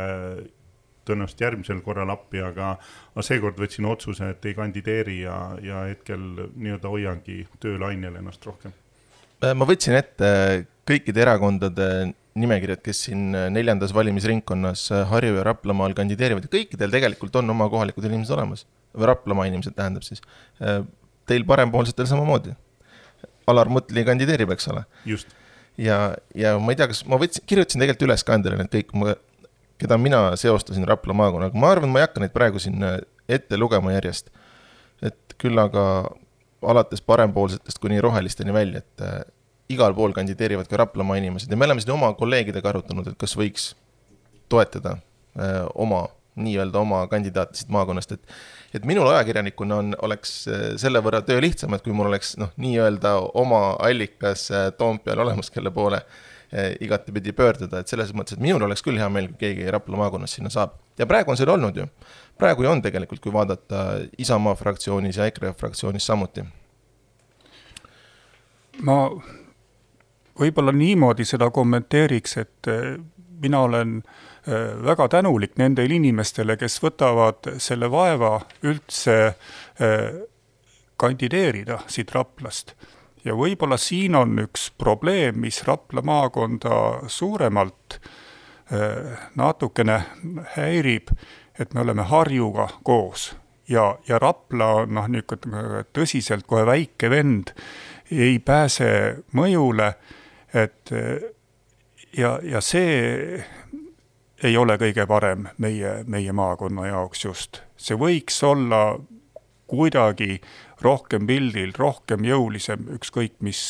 tõenäoliselt 1.07 1.45
järgmisel 1.45 1.79
korral 1.85 2.11
appi, 2.13 2.41
aga, 2.43 2.73
aga 3.13 3.25
seekord 3.25 3.59
võtsin 3.61 3.87
otsuse, 3.89 4.33
et 4.35 4.45
ei 4.45 4.57
kandideeri 4.57 5.21
ja, 5.21 5.37
ja 5.63 5.85
hetkel 5.91 6.49
nii-öelda 6.55 6.91
hoiangi 6.91 7.45
töölainel 7.63 8.19
ennast 8.21 8.45
rohkem 8.45 8.75
Äh, 9.37 9.53
ma 9.53 9.67
võtsin 9.69 9.93
ette 9.97 10.29
kõikide 10.87 11.21
erakondade 11.21 11.87
nimekirjad, 12.37 12.81
kes 12.85 13.03
siin 13.07 13.35
äh, 13.37 13.47
neljandas 13.53 13.93
valimisringkonnas 13.93 14.87
äh, 14.93 15.03
Harju 15.11 15.37
ja 15.37 15.43
Raplamaal 15.45 15.93
kandideerivad 15.97 16.47
ja 16.47 16.53
kõikidel 16.55 16.93
tegelikult 16.93 17.37
on 17.37 17.53
oma 17.53 17.67
kohalikud 17.69 18.07
inimesed 18.09 18.33
olemas. 18.33 18.65
või 18.97 19.11
Raplamaa 19.11 19.45
inimesed 19.51 19.75
tähendab 19.77 20.05
siis. 20.05 20.23
Teil 21.27 21.43
parempoolsetel 21.45 22.07
samamoodi. 22.09 22.55
Alar 23.51 23.69
Mutli 23.69 24.01
kandideerib, 24.07 24.49
eks 24.55 24.67
ole. 24.73 24.83
just. 25.05 25.35
ja, 25.77 26.15
ja 26.33 26.57
ma 26.57 26.73
ei 26.73 26.79
tea, 26.79 26.87
kas 26.89 27.03
ma 27.05 27.19
võtsin, 27.21 27.45
kirjutasin 27.45 27.83
tegelikult 27.83 28.07
üles 28.07 28.25
ka 28.25 28.39
endale 28.39 28.57
need 28.57 28.73
kõik, 28.73 28.95
keda 29.77 29.97
mina 30.01 30.21
seostasin 30.35 30.87
Rapla 30.87 31.13
maakonnaga, 31.13 31.59
ma 31.59 31.71
arvan, 31.71 31.91
ma 31.93 32.01
ei 32.01 32.07
hakka 32.07 32.23
neid 32.23 32.33
praegu 32.33 32.59
siin 32.61 32.83
ette 33.29 33.57
lugema 33.57 33.93
järjest. 33.93 34.29
et 35.01 35.35
küll 35.37 35.59
aga 35.61 35.83
alates 36.61 37.01
parempoolsetest 37.01 37.79
kuni 37.79 38.01
rohelisteni 38.01 38.53
välja, 38.53 38.77
et 38.77 39.01
äh, 39.01 39.19
igal 39.69 39.93
pool 39.93 40.13
kandideerivad 40.15 40.67
ka 40.67 40.77
Raplamaa 40.77 41.17
inimesed. 41.17 41.51
Ja 41.51 41.57
me 41.57 41.65
oleme 41.65 41.81
siin 41.81 41.93
oma 41.93 42.13
kolleegidega 42.17 42.69
arutanud, 42.69 43.07
et 43.11 43.17
kas 43.19 43.35
võiks 43.37 43.71
toetada 44.49 44.97
äh, 45.37 45.65
oma, 45.75 46.07
nii-öelda 46.37 46.79
oma 46.79 47.03
kandidaati 47.11 47.61
siit 47.61 47.73
maakonnast, 47.73 48.17
et 48.17 48.39
et 48.75 48.85
minul 48.85 49.07
ajakirjanikuna 49.09 49.75
on, 49.81 49.93
oleks 50.01 50.31
äh, 50.51 50.63
selle 50.81 51.01
võrra 51.03 51.21
töö 51.25 51.41
lihtsam, 51.41 51.73
et 51.73 51.85
kui 51.85 51.93
mul 51.95 52.09
oleks 52.09 52.35
noh, 52.41 52.49
nii-öelda 52.57 53.15
oma 53.37 53.61
allikas 53.83 54.49
äh, 54.51 54.71
Toompeal 54.77 55.21
olemas, 55.23 55.51
kelle 55.53 55.71
poole 55.71 56.01
äh, 56.01 56.25
igatepidi 56.79 57.33
pöörduda, 57.35 57.81
et 57.81 57.91
selles 57.91 58.13
mõttes, 58.15 58.37
et 58.37 58.39
minul 58.39 58.63
oleks 58.63 58.79
küll 58.85 58.95
hea 58.95 59.09
meel, 59.11 59.25
kui 59.33 59.41
keegi 59.41 59.65
Rapla 59.71 59.97
maakonnas 59.99 60.37
sinna 60.37 60.49
saab. 60.53 60.77
ja 60.97 61.05
praegu 61.05 61.33
on 61.33 61.37
seal 61.37 61.51
olnud 61.51 61.75
ju 61.75 61.89
praegu 62.37 62.63
ju 62.63 62.69
on 62.69 62.81
tegelikult, 62.81 63.21
kui 63.21 63.33
vaadata 63.33 63.83
Isamaa 64.17 64.55
fraktsioonis 64.55 65.17
ja 65.17 65.25
EKRE 65.25 65.53
fraktsioonis 65.53 66.05
samuti. 66.05 66.45
ma 68.81 68.97
võib-olla 70.37 70.71
niimoodi 70.71 71.25
seda 71.25 71.49
kommenteeriks, 71.49 72.37
et 72.37 72.67
eh, 72.69 72.99
mina 73.41 73.63
olen 73.65 73.95
eh, 73.97 74.75
väga 74.85 75.07
tänulik 75.07 75.57
nendele 75.57 75.97
inimestele, 75.97 76.57
kes 76.57 76.77
võtavad 76.83 77.55
selle 77.57 77.89
vaeva 77.91 78.35
üldse 78.61 79.17
eh, 79.25 80.21
kandideerida 80.97 81.79
siit 81.87 82.13
Raplast. 82.13 82.75
Ja 83.25 83.35
võib-olla 83.35 83.77
siin 83.77 84.15
on 84.15 84.37
üks 84.39 84.69
probleem, 84.77 85.39
mis 85.41 85.63
Rapla 85.67 86.01
maakonda 86.01 87.07
suuremalt 87.07 87.99
natukene 89.35 90.01
häirib 90.57 91.13
et 91.59 91.73
me 91.73 91.81
oleme 91.81 92.03
Harjuga 92.03 92.69
koos 92.83 93.35
ja, 93.69 93.97
ja 94.07 94.19
Rapla 94.19 94.67
on 94.81 94.93
noh, 94.97 95.07
niisugune 95.11 95.83
tõsiselt 95.93 96.47
kohe 96.47 96.65
väike 96.67 97.09
vend, 97.11 97.53
ei 98.11 98.39
pääse 98.39 98.89
mõjule, 99.35 99.91
et 100.53 100.93
ja, 102.17 102.37
ja 102.43 102.61
see 102.61 103.41
ei 104.43 104.57
ole 104.57 104.77
kõige 104.77 105.07
parem 105.09 105.49
meie, 105.57 106.03
meie 106.05 106.33
maakonna 106.33 106.87
jaoks 106.87 107.25
just. 107.25 107.61
see 107.77 107.97
võiks 107.97 108.37
olla 108.43 108.99
kuidagi 109.67 110.39
rohkem 110.83 111.27
pildil, 111.27 111.73
rohkem 111.77 112.25
jõulisem, 112.27 112.87
ükskõik 112.97 113.37
mis 113.45 113.61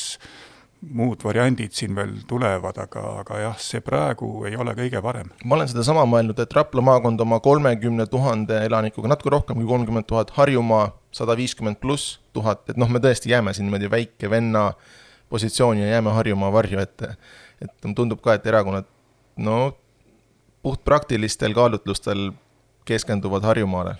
muud 0.82 1.24
variandid 1.26 1.74
siin 1.74 1.96
veel 1.98 2.12
tulevad, 2.30 2.78
aga, 2.84 3.04
aga 3.24 3.40
jah, 3.42 3.56
see 3.62 3.82
praegu 3.82 4.30
ei 4.46 4.56
ole 4.60 4.76
kõige 4.78 5.02
parem. 5.02 5.32
ma 5.44 5.58
olen 5.58 5.70
sedasama 5.72 6.06
mõelnud, 6.10 6.38
et 6.40 6.54
Rapla 6.54 6.84
maakond 6.86 7.22
oma 7.22 7.40
kolmekümne 7.44 8.06
tuhande 8.12 8.60
elanikuga, 8.66 9.10
natuke 9.10 9.34
rohkem 9.34 9.58
kui 9.58 9.70
kolmkümmend 9.70 10.08
tuhat, 10.10 10.36
Harjumaa 10.38 10.92
sada 11.12 11.36
viiskümmend 11.38 11.82
pluss 11.82 12.20
tuhat, 12.34 12.70
et 12.70 12.78
noh, 12.78 12.90
me 12.90 13.02
tõesti 13.02 13.34
jääme 13.34 13.54
siin 13.58 13.68
niimoodi 13.68 13.90
väike 13.92 14.30
venna 14.30 14.70
positsiooni 15.34 15.82
ja 15.82 15.98
jääme 15.98 16.14
Harjumaa 16.14 16.54
varju, 16.54 16.80
et 16.80 17.10
et 17.58 17.88
tundub 17.98 18.22
ka, 18.22 18.36
et 18.38 18.46
erakonnad 18.46 18.86
no 19.42 19.74
puhtpraktilistel 20.62 21.54
kaalutlustel 21.58 22.32
keskenduvad 22.86 23.44
Harjumaale. 23.44 23.96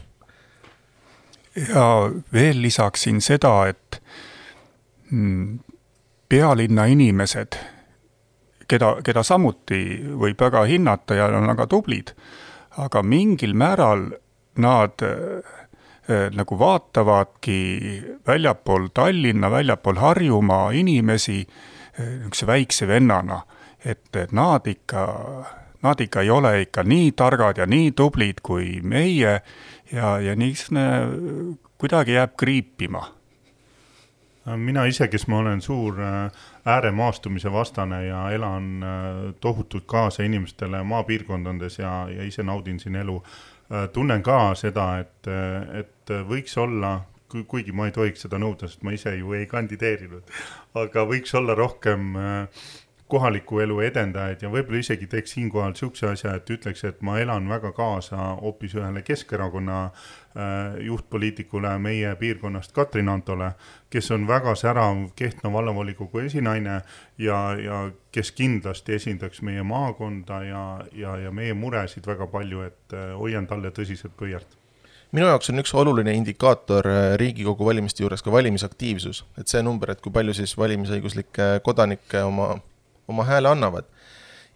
Ja 1.58 1.88
veel 2.34 2.62
lisaksin 2.62 3.22
seda, 3.22 3.68
et 3.68 4.02
mm, 5.12 5.60
pealinna 6.30 6.86
inimesed, 6.92 7.58
keda, 8.68 8.98
keda 9.04 9.24
samuti 9.24 9.82
võib 10.20 10.42
väga 10.42 10.66
hinnata 10.70 11.18
ja 11.18 11.30
on 11.38 11.48
väga 11.48 11.68
tublid, 11.72 12.14
aga 12.78 13.04
mingil 13.04 13.56
määral 13.58 14.10
nad 14.62 15.02
äh, 15.06 16.28
nagu 16.34 16.60
vaatavadki 16.60 17.60
väljapool 18.28 18.90
Tallinna, 18.94 19.52
väljapool 19.52 20.00
Harjumaa 20.02 20.72
inimesi 20.72 21.42
äh, 21.42 21.66
niisuguse 21.98 22.48
väikse 22.48 22.88
vennana, 22.88 23.42
et 23.86 24.16
nad 24.32 24.68
ikka, 24.68 25.06
nad 25.84 26.02
ikka 26.02 26.22
ei 26.22 26.30
ole 26.30 26.62
ikka 26.62 26.84
nii 26.84 27.12
targad 27.12 27.58
ja 27.58 27.66
nii 27.66 27.92
tublid 27.92 28.42
kui 28.44 28.80
meie 28.84 29.42
ja, 29.92 30.20
ja 30.20 30.36
niisugune 30.36 30.86
kuidagi 31.78 32.14
jääb 32.14 32.36
kriipima. 32.38 33.08
Mina 34.56 34.86
ise, 34.88 35.10
kes 35.12 35.28
ma 35.28 35.42
olen 35.42 35.62
suur 35.62 35.98
äh, 36.02 36.32
ääremaastumise 36.66 37.52
vastane 37.52 38.06
ja 38.06 38.30
elan 38.32 38.84
äh, 38.84 39.34
tohutult 39.40 39.84
kaasa 39.86 40.24
inimestele 40.24 40.84
maapiirkondades 40.84 41.80
ja, 41.80 42.08
ja 42.10 42.24
ise 42.24 42.44
naudin 42.44 42.80
siin 42.80 42.96
elu, 42.96 43.18
äh, 43.72 43.90
tunnen 43.94 44.24
ka 44.24 44.56
seda, 44.56 44.88
et, 45.04 45.28
et 45.80 46.16
võiks 46.30 46.56
olla 46.58 47.02
kuigi 47.28 47.72
ma 47.76 47.88
ei 47.88 47.92
tohiks 47.96 48.24
seda 48.26 48.40
nõuda, 48.40 48.70
sest 48.70 48.84
ma 48.88 48.94
ise 48.96 49.12
ju 49.18 49.34
ei 49.36 49.48
kandideerinud, 49.52 50.30
aga 50.80 51.04
võiks 51.10 51.34
olla 51.36 51.56
rohkem 51.58 52.16
äh, 52.16 52.68
kohaliku 53.08 53.60
elu 53.64 53.80
edendajaid 53.88 54.42
ja 54.44 54.50
võib-olla 54.52 54.82
isegi 54.82 55.08
teeks 55.08 55.32
siinkohal 55.38 55.72
niisuguse 55.72 56.10
asja, 56.10 56.34
et 56.36 56.50
ütleks, 56.52 56.84
et 56.88 57.00
ma 57.06 57.18
elan 57.22 57.48
väga 57.50 57.72
kaasa 57.76 58.34
hoopis 58.42 58.76
ühele 58.76 59.02
Keskerakonna 59.08 59.78
äh, 59.86 60.76
juhtpoliitikule 60.84 61.72
meie 61.80 62.16
piirkonnast, 62.20 62.74
Katrin 62.76 63.10
Antole, 63.10 63.54
kes 63.90 64.12
on 64.12 64.28
väga 64.28 64.56
särav 64.60 65.08
Kehtna 65.16 65.54
vallavolikogu 65.54 66.20
esinaine 66.28 66.82
ja, 67.18 67.40
ja 67.64 67.82
kes 68.12 68.32
kindlasti 68.36 69.00
esindaks 69.00 69.42
meie 69.42 69.64
maakonda 69.64 70.44
ja, 70.44 70.68
ja, 70.92 71.18
ja 71.18 71.32
meie 71.32 71.56
muresid 71.56 72.08
väga 72.08 72.28
palju, 72.28 72.68
et 72.68 72.96
äh, 72.96 73.12
hoian 73.16 73.48
talle 73.48 73.72
tõsiselt 73.72 74.20
pöialt. 74.20 74.58
Minu 75.16 75.30
jaoks 75.30 75.48
on 75.54 75.64
üks 75.64 75.72
oluline 75.80 76.12
indikaator 76.20 76.88
äh, 76.92 77.14
Riigikogu 77.22 77.66
valimiste 77.66 78.04
juures 78.04 78.20
ka 78.20 78.32
valimisaktiivsus, 78.36 79.24
et 79.40 79.48
see 79.48 79.64
number, 79.64 79.96
et 79.96 80.04
kui 80.04 80.12
palju 80.12 80.36
siis 80.36 80.58
valimisõiguslikke 80.60 81.62
kodanikke 81.64 82.28
oma 82.28 82.58
oma 83.08 83.24
hääle 83.28 83.50
annavad. 83.50 83.86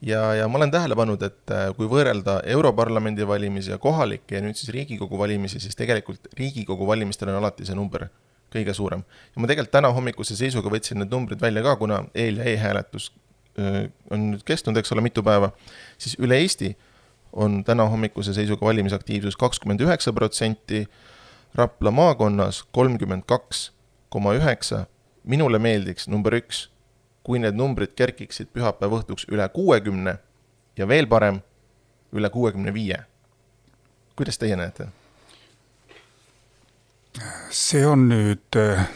ja, 0.02 0.34
ja 0.36 0.48
ma 0.48 0.58
olen 0.58 0.72
tähele 0.72 0.96
pannud, 0.96 1.22
et 1.22 1.52
äh, 1.52 1.70
kui 1.78 1.88
võrrelda 1.90 2.42
Europarlamendi 2.46 3.28
valimisi 3.28 3.72
ja 3.72 3.78
kohalikke 3.78 4.36
ja 4.36 4.42
nüüd 4.42 4.58
siis 4.58 4.74
Riigikogu 4.74 5.18
valimisi, 5.20 5.60
siis 5.60 5.76
tegelikult 5.76 6.28
Riigikogu 6.38 6.88
valimistel 6.88 7.30
on 7.30 7.42
alati 7.42 7.66
see 7.66 7.78
number 7.78 8.08
kõige 8.52 8.74
suurem. 8.74 9.04
ja 9.36 9.42
ma 9.42 9.48
tegelikult 9.48 9.72
täna 9.72 9.92
hommikuse 9.96 10.36
seisuga 10.36 10.70
võtsin 10.70 11.00
need 11.00 11.12
numbrid 11.12 11.42
välja 11.42 11.64
ka, 11.64 11.76
kuna 11.76 12.06
eel- 12.16 12.42
ja 12.42 12.50
e-hääletus 12.54 13.12
on 14.12 14.32
nüüd 14.32 14.44
kestnud, 14.48 14.78
eks 14.80 14.92
ole, 14.96 15.04
mitu 15.04 15.24
päeva, 15.24 15.52
siis 16.00 16.16
üle 16.20 16.38
Eesti 16.40 16.72
on 17.32 17.64
täna 17.68 17.88
hommikuse 17.92 18.34
seisuga 18.36 18.66
valimisaktiivsus 18.66 19.38
kakskümmend 19.40 19.84
üheksa 19.84 20.14
protsenti, 20.14 20.88
Rapla 21.56 21.92
maakonnas 21.92 22.62
kolmkümmend 22.72 23.26
kaks 23.28 23.72
koma 24.10 24.34
üheksa. 24.34 24.86
minule 25.24 25.60
meeldiks 25.60 26.08
number 26.08 26.34
üks, 26.34 26.70
kui 27.24 27.40
need 27.40 27.56
numbrid 27.56 27.94
kerkiksid 27.96 28.50
pühapäeva 28.54 29.02
õhtuks 29.02 29.28
üle 29.32 29.50
kuuekümne 29.50 30.18
ja 30.78 30.88
veel 30.88 31.08
parem, 31.08 31.42
üle 32.14 32.30
kuuekümne 32.30 32.74
viie. 32.74 32.98
kuidas 34.16 34.38
teie 34.38 34.56
näete? 34.56 34.88
see 37.50 37.86
on 37.88 38.08
nüüd 38.10 38.56
äh, 38.56 38.88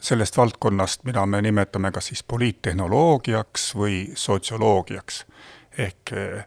sellest 0.00 0.36
valdkonnast, 0.36 1.04
mida 1.04 1.26
me 1.26 1.42
nimetame 1.42 1.92
kas 1.92 2.06
siis 2.06 2.22
poliittehnoloogiaks 2.22 3.74
või 3.76 4.12
sotsioloogiaks. 4.14 5.26
ehk 5.78 6.12
äh, 6.12 6.46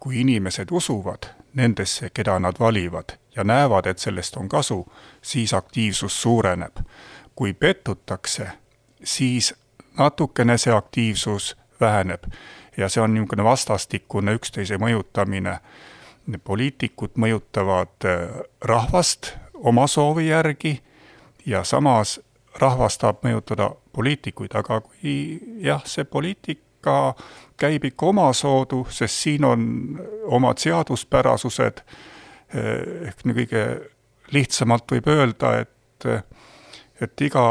kui 0.00 0.20
inimesed 0.20 0.68
usuvad 0.70 1.30
nendesse, 1.54 2.10
keda 2.10 2.38
nad 2.38 2.58
valivad 2.60 3.16
ja 3.36 3.44
näevad, 3.44 3.86
et 3.86 3.98
sellest 3.98 4.36
on 4.36 4.48
kasu, 4.48 4.86
siis 5.22 5.54
aktiivsus 5.54 6.22
suureneb. 6.22 6.76
kui 7.34 7.52
pettutakse, 7.52 8.48
siis 9.04 9.54
natukene 9.98 10.58
see 10.58 10.74
aktiivsus 10.74 11.56
väheneb 11.80 12.24
ja 12.76 12.88
see 12.88 13.02
on 13.02 13.14
niisugune 13.14 13.44
vastastikune 13.44 14.34
üksteise 14.36 14.78
mõjutamine. 14.78 15.58
poliitikud 16.44 17.10
mõjutavad 17.16 18.04
äh, 18.04 18.40
rahvast 18.60 19.32
oma 19.54 19.86
soovi 19.86 20.28
järgi 20.28 20.82
ja 21.46 21.64
samas 21.64 22.20
rahvas 22.58 22.98
tahab 22.98 23.24
mõjutada 23.24 23.70
poliitikuid, 23.92 24.54
aga 24.56 24.80
kui 24.80 25.40
jah, 25.64 25.82
see 25.84 26.04
poliitika 26.04 27.14
käib 27.60 27.84
ikka 27.84 28.10
omasoodu, 28.12 28.86
sest 28.90 29.22
siin 29.26 29.44
on 29.44 29.66
omad 30.24 30.60
seaduspärasused, 30.62 31.82
eh, 32.54 33.08
ehk 33.08 33.24
kõige 33.26 33.64
lihtsamalt 34.32 34.90
võib 34.90 35.08
öelda, 35.12 35.52
et, 35.64 36.06
et 37.00 37.20
iga 37.20 37.46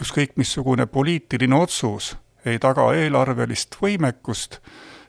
ükskõik 0.00 0.36
missugune 0.36 0.86
poliitiline 0.86 1.54
otsus 1.54 2.16
ei 2.46 2.58
taga 2.58 2.88
eelarvelist 2.94 3.76
võimekust, 3.82 4.58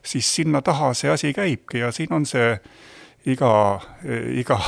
siis 0.05 0.35
sinna 0.35 0.61
taha 0.61 0.93
see 0.93 1.09
asi 1.09 1.33
käibki 1.33 1.79
ja 1.79 1.91
siin 1.91 2.13
on 2.13 2.25
see 2.25 2.57
iga, 3.25 3.79
iga 4.35 4.59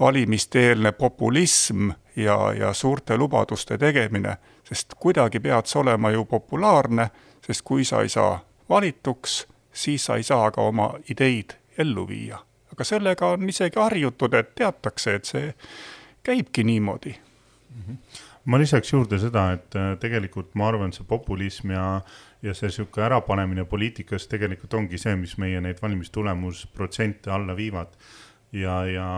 valimiste-eelne 0.00 0.92
populism 0.92 1.90
ja, 2.16 2.52
ja 2.52 2.72
suurte 2.72 3.16
lubaduste 3.16 3.78
tegemine, 3.78 4.36
sest 4.64 4.94
kuidagi 5.00 5.40
pead 5.40 5.66
sa 5.66 5.80
olema 5.80 6.10
ju 6.10 6.24
populaarne, 6.24 7.08
sest 7.46 7.62
kui 7.64 7.84
sa 7.84 8.02
ei 8.02 8.08
saa 8.08 8.40
valituks, 8.68 9.46
siis 9.72 10.04
sa 10.04 10.16
ei 10.16 10.22
saa 10.22 10.50
ka 10.50 10.62
oma 10.62 10.94
ideid 11.10 11.56
ellu 11.78 12.08
viia. 12.08 12.38
aga 12.72 12.84
sellega 12.84 13.26
on 13.26 13.48
isegi 13.48 13.80
harjutud, 13.80 14.34
et 14.34 14.54
teatakse, 14.54 15.14
et 15.14 15.24
see 15.24 15.54
käibki 16.22 16.64
niimoodi 16.64 17.14
mm. 17.14 17.82
-hmm. 17.82 17.96
Ma 18.46 18.58
lisaks 18.58 18.92
juurde 18.92 19.18
seda, 19.18 19.48
et 19.56 19.74
äh, 19.78 19.94
tegelikult 20.02 20.54
ma 20.54 20.70
arvan, 20.70 20.94
see 20.94 21.06
populism 21.08 21.72
ja, 21.74 21.86
ja 22.42 22.54
see 22.54 22.70
sihuke 22.70 23.02
ärapanemine 23.06 23.66
poliitikas 23.66 24.28
tegelikult 24.30 24.74
ongi 24.78 25.00
see, 25.02 25.16
mis 25.18 25.36
meie 25.42 25.60
neid 25.60 25.82
valimistulemusprotsente 25.82 27.32
alla 27.34 27.56
viivad 27.58 27.96
ja, 28.52 28.84
ja, 28.86 29.08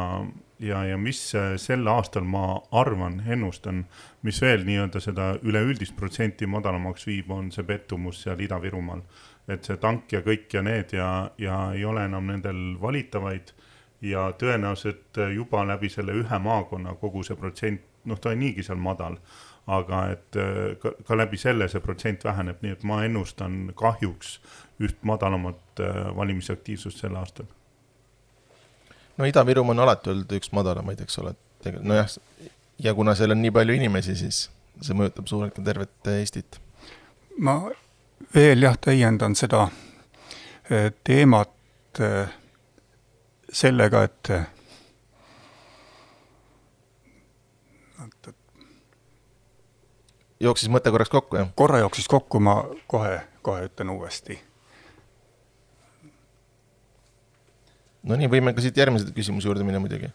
ja, 0.59 0.85
ja 0.85 0.99
mis 0.99 1.21
äh, 1.35 1.57
sel 1.61 1.87
aastal 1.89 2.25
ma 2.25 2.61
arvan, 2.73 3.21
ennustan, 3.29 3.85
mis 4.25 4.41
veel 4.43 4.65
nii-öelda 4.67 5.03
seda 5.05 5.31
üleüldist 5.43 5.97
protsenti 5.97 6.49
madalamaks 6.49 7.07
viib, 7.09 7.31
on 7.31 7.53
see 7.53 7.67
pettumus 7.69 8.23
seal 8.25 8.41
Ida-Virumaal. 8.41 9.05
et 9.49 9.65
see 9.65 9.79
tank 9.81 10.13
ja 10.13 10.21
kõik 10.21 10.53
ja 10.53 10.61
need 10.61 10.93
ja, 10.93 11.31
ja 11.41 11.71
ei 11.73 11.85
ole 11.89 12.03
enam 12.05 12.27
nendel 12.29 12.77
valitavaid 12.81 13.55
ja 14.05 14.27
tõenäoliselt 14.37 15.17
juba 15.35 15.63
läbi 15.65 15.89
selle 15.89 16.13
ühe 16.21 16.39
maakonna 16.39 16.93
kogu 17.01 17.23
see 17.25 17.37
protsent, 17.37 17.88
noh, 18.09 18.19
ta 18.21 18.33
on 18.33 18.41
niigi 18.43 18.65
seal 18.67 18.81
madal, 18.83 19.19
aga 19.69 20.03
et 20.15 20.39
äh, 20.41 20.77
ka, 20.83 20.95
ka 21.05 21.19
läbi 21.19 21.41
selle 21.41 21.69
see 21.69 21.83
protsent 21.85 22.25
väheneb, 22.25 22.63
nii 22.65 22.77
et 22.77 22.85
ma 22.89 23.03
ennustan 23.07 23.73
kahjuks 23.79 24.39
üht 24.85 25.03
madalamat 25.09 25.83
äh, 25.85 26.05
valimisaktiivsust 26.17 27.05
sel 27.05 27.17
aastal 27.21 27.49
no 29.19 29.27
Ida-Virumaa 29.29 29.77
on 29.77 29.85
alati 29.85 30.15
olnud 30.15 30.39
üks 30.39 30.53
madalamaid, 30.57 31.03
eks 31.05 31.21
ole, 31.23 31.35
et 31.35 31.83
nojah, 31.83 32.09
ja 32.79 32.95
kuna 32.95 33.15
seal 33.19 33.35
on 33.35 33.43
nii 33.43 33.53
palju 33.55 33.77
inimesi, 33.77 34.17
siis 34.17 34.47
see 34.81 34.97
mõjutab 34.97 35.29
suurelt 35.31 35.57
ka 35.57 35.65
tervet 35.67 36.13
Eestit. 36.15 36.61
ma 37.39 37.61
veel 38.35 38.63
jah, 38.63 38.79
täiendan 38.81 39.35
seda 39.39 39.67
teemat 41.05 42.01
sellega, 43.53 44.03
et 44.05 44.31
jooksis 50.41 50.71
mõte 50.73 50.91
korraks 50.95 51.11
kokku, 51.11 51.37
jah? 51.41 51.49
korra 51.55 51.83
jooksis 51.85 52.09
kokku, 52.09 52.41
ma 52.41 52.61
kohe, 52.87 53.21
kohe 53.43 53.67
ütlen 53.71 53.91
uuesti 53.95 54.39
Nonii, 58.09 58.29
võime 58.31 58.55
ka 58.57 58.63
siit 58.63 58.79
järgmise 58.79 59.11
küsimuse 59.13 59.49
juurde 59.49 59.67
minna 59.67 59.81
muidugi. 59.83 60.09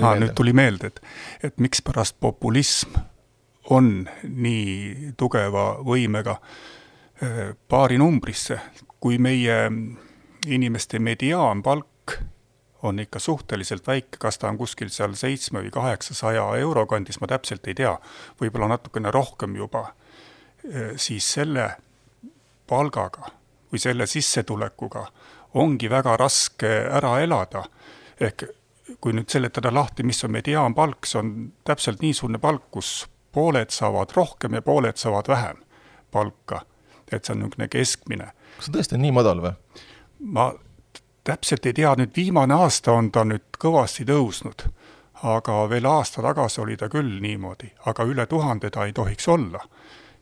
Ah, 0.00 0.16
nüüd 0.18 0.32
tuli 0.38 0.54
meelde, 0.56 0.90
et, 0.90 1.00
et 1.46 1.60
mikspärast 1.62 2.16
populism 2.22 2.96
on 3.74 3.90
nii 4.22 5.12
tugeva 5.18 5.76
võimega 5.86 6.36
äh, 6.38 7.52
paari 7.70 7.98
numbrisse, 8.00 8.58
kui 9.02 9.20
meie 9.22 9.58
inimeste 10.46 10.98
mediaanpalk 11.02 11.86
on 12.86 12.98
ikka 13.02 13.18
suhteliselt 13.18 13.86
väike, 13.86 14.18
kas 14.18 14.38
ta 14.38 14.48
on 14.48 14.58
kuskil 14.58 14.90
seal 14.92 15.14
seitsme 15.18 15.62
või 15.64 15.72
kaheksasaja 15.74 16.44
euro 16.60 16.86
kandis, 16.86 17.20
ma 17.20 17.30
täpselt 17.30 17.66
ei 17.66 17.74
tea, 17.74 17.96
võib-olla 18.40 18.70
natukene 18.74 19.10
rohkem 19.14 19.56
juba, 19.56 19.88
äh, 20.66 20.92
siis 20.96 21.32
selle 21.38 21.70
palgaga 22.66 23.30
või 23.72 23.82
selle 23.82 24.06
sissetulekuga 24.06 25.06
ongi 25.56 25.90
väga 25.90 26.16
raske 26.16 26.70
ära 26.92 27.18
elada. 27.20 27.64
ehk 28.20 28.44
kui 29.00 29.12
nüüd 29.12 29.28
seletada 29.28 29.72
lahti, 29.74 30.02
mis 30.06 30.22
on 30.24 30.32
mediaanpalk, 30.32 31.06
see 31.06 31.18
on 31.18 31.32
täpselt 31.66 32.02
niisugune 32.04 32.38
palk, 32.38 32.68
kus 32.70 33.06
pooled 33.34 33.72
saavad 33.74 34.14
rohkem 34.16 34.54
ja 34.56 34.62
pooled 34.62 34.96
saavad 34.96 35.28
vähem 35.28 35.56
palka. 36.10 36.62
et 37.12 37.24
see 37.24 37.34
on 37.34 37.42
niisugune 37.42 37.68
keskmine. 37.68 38.30
kas 38.56 38.68
see 38.68 38.76
tõesti 38.78 38.96
on 38.98 39.04
nii 39.04 39.16
madal 39.16 39.42
või? 39.44 39.54
ma 40.20 40.52
täpselt 41.26 41.66
ei 41.66 41.74
tea, 41.74 41.94
nüüd 41.98 42.14
viimane 42.16 42.54
aasta 42.54 42.94
on 42.94 43.10
ta 43.12 43.24
nüüd 43.26 43.58
kõvasti 43.62 44.06
tõusnud, 44.06 44.66
aga 45.26 45.62
veel 45.70 45.88
aasta 45.90 46.22
tagasi 46.22 46.60
oli 46.62 46.76
ta 46.78 46.88
küll 46.92 47.18
niimoodi, 47.22 47.72
aga 47.90 48.06
üle 48.06 48.26
tuhande 48.30 48.70
ta 48.70 48.86
ei 48.86 48.94
tohiks 48.96 49.28
olla. 49.28 49.64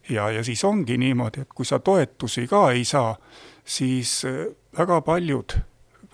ja, 0.09 0.31
ja 0.31 0.45
siis 0.45 0.64
ongi 0.64 0.99
niimoodi, 0.99 1.40
et 1.40 1.53
kui 1.55 1.64
sa 1.64 1.79
toetusi 1.79 2.47
ka 2.49 2.71
ei 2.73 2.85
saa, 2.85 3.17
siis 3.64 4.25
äh, 4.25 4.47
väga 4.79 5.01
paljud, 5.01 5.57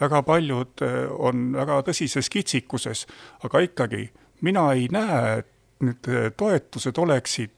väga 0.00 0.22
paljud 0.22 0.82
äh, 0.82 0.98
on 1.10 1.52
väga 1.52 1.82
tõsises 1.86 2.30
kitsikuses, 2.30 3.06
aga 3.44 3.62
ikkagi 3.66 4.10
mina 4.40 4.72
ei 4.72 4.88
näe, 4.92 5.38
et 5.38 5.50
need 5.80 6.08
äh, 6.08 6.30
toetused 6.36 6.98
oleksid 6.98 7.56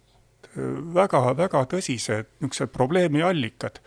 väga-väga 0.95 1.62
tõsised 1.64 2.27
niisugused 2.42 2.73
probleemi 2.75 3.23
allikad. 3.25 3.79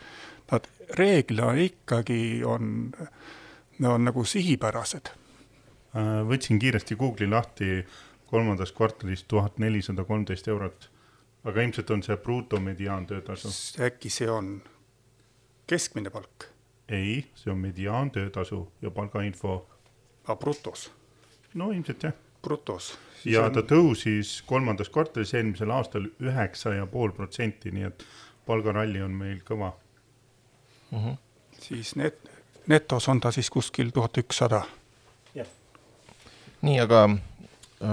Nad 0.50 0.66
reeglina 0.98 1.52
ikkagi 1.62 2.42
on, 2.46 2.90
on 3.84 4.04
nagu 4.04 4.24
sihipärased. 4.24 5.12
võtsin 6.28 6.58
kiiresti 6.60 6.96
Google'i 6.96 7.30
lahti 7.30 7.86
kolmandas 8.26 8.72
kvartalis 8.72 9.24
tuhat 9.24 9.58
nelisada 9.58 10.04
kolmteist 10.04 10.48
eurot, 10.48 10.90
aga 11.44 11.62
ilmselt 11.62 11.90
on 11.90 12.02
see 12.02 12.16
brutomediaantöötasu. 12.16 13.48
äkki 13.84 14.10
see 14.10 14.30
on 14.30 14.62
keskmine 15.66 16.10
palk? 16.10 16.50
ei, 16.88 17.26
see 17.34 17.52
on 17.52 17.58
mediaantöötasu 17.58 18.72
ja 18.82 18.90
palgainfo. 18.90 19.54
aa, 19.54 20.32
ah, 20.32 20.38
brutos? 20.38 20.92
no 21.54 21.70
ilmselt 21.70 22.02
jah. 22.02 22.14
brutos. 22.42 22.98
ja 23.24 23.44
on... 23.46 23.52
ta 23.52 23.62
tõusis 23.62 24.42
kolmandas 24.46 24.90
kvartalis 24.90 25.34
eelmisel 25.34 25.70
aastal 25.70 26.08
üheksa 26.20 26.74
ja 26.74 26.86
pool 26.86 27.12
protsenti, 27.12 27.70
nii 27.70 27.88
et 27.90 28.06
palgaralli 28.46 29.02
on 29.02 29.14
meil 29.14 29.42
kõva 29.46 29.72
mm. 30.90 30.98
-hmm. 30.98 31.16
siis 31.60 31.96
net-, 31.96 32.30
netos 32.72 33.08
on 33.08 33.20
ta 33.20 33.32
siis 33.34 33.50
kuskil 33.50 33.90
tuhat 33.94 34.18
ükssada. 34.18 34.62
nii, 36.66 36.80
aga 36.80 37.02
äh, 37.06 37.88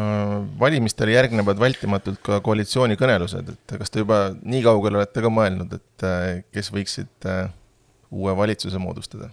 valimistele 0.60 1.12
järgnevad 1.12 1.60
vältimatult 1.60 2.22
ka 2.24 2.40
koalitsioonikõnelused, 2.42 3.50
et 3.54 3.74
kas 3.78 3.92
te 3.92 4.02
juba 4.02 4.32
nii 4.42 4.64
kaugele 4.66 4.98
olete 4.98 5.22
ka 5.22 5.30
mõelnud, 5.30 5.76
et 5.78 6.06
äh, 6.08 6.42
kes 6.56 6.72
võiksid 6.74 7.28
äh, 7.30 7.52
uue 8.12 8.36
valitsuse 8.38 8.82
moodustada? 8.82 9.30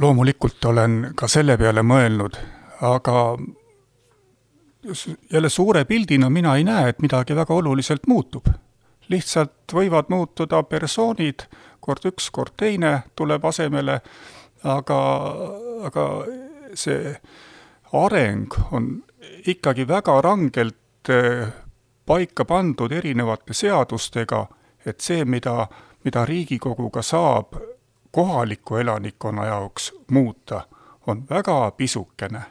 loomulikult 0.00 0.64
olen 0.68 1.12
ka 1.16 1.28
selle 1.30 1.54
peale 1.56 1.80
mõelnud, 1.86 2.34
aga 2.84 3.20
jälle 5.32 5.48
suure 5.48 5.84
pildina 5.84 6.30
mina 6.30 6.56
ei 6.56 6.64
näe, 6.64 6.88
et 6.88 7.02
midagi 7.02 7.36
väga 7.36 7.54
oluliselt 7.54 8.06
muutub. 8.06 8.46
lihtsalt 9.08 9.70
võivad 9.72 10.08
muutuda 10.10 10.62
persoonid, 10.66 11.44
kord 11.86 12.08
üks, 12.10 12.30
kord 12.34 12.56
teine 12.58 13.02
tuleb 13.16 13.44
asemele 13.44 14.00
aga, 14.66 15.00
aga 15.86 16.06
see 16.74 17.14
areng 17.92 18.54
on 18.72 18.90
ikkagi 19.46 19.86
väga 19.88 20.20
rangelt 20.22 21.10
eh, 21.10 21.46
paika 22.06 22.44
pandud 22.44 22.92
erinevate 22.92 23.54
seadustega, 23.54 24.46
et 24.86 25.00
see, 25.00 25.24
mida, 25.24 25.66
mida 26.04 26.24
Riigikoguga 26.26 27.02
saab 27.02 27.56
kohaliku 28.14 28.76
elanikkonna 28.76 29.46
jaoks 29.46 29.92
muuta, 30.10 30.62
on 31.06 31.24
väga 31.30 31.70
pisukene. 31.70 32.42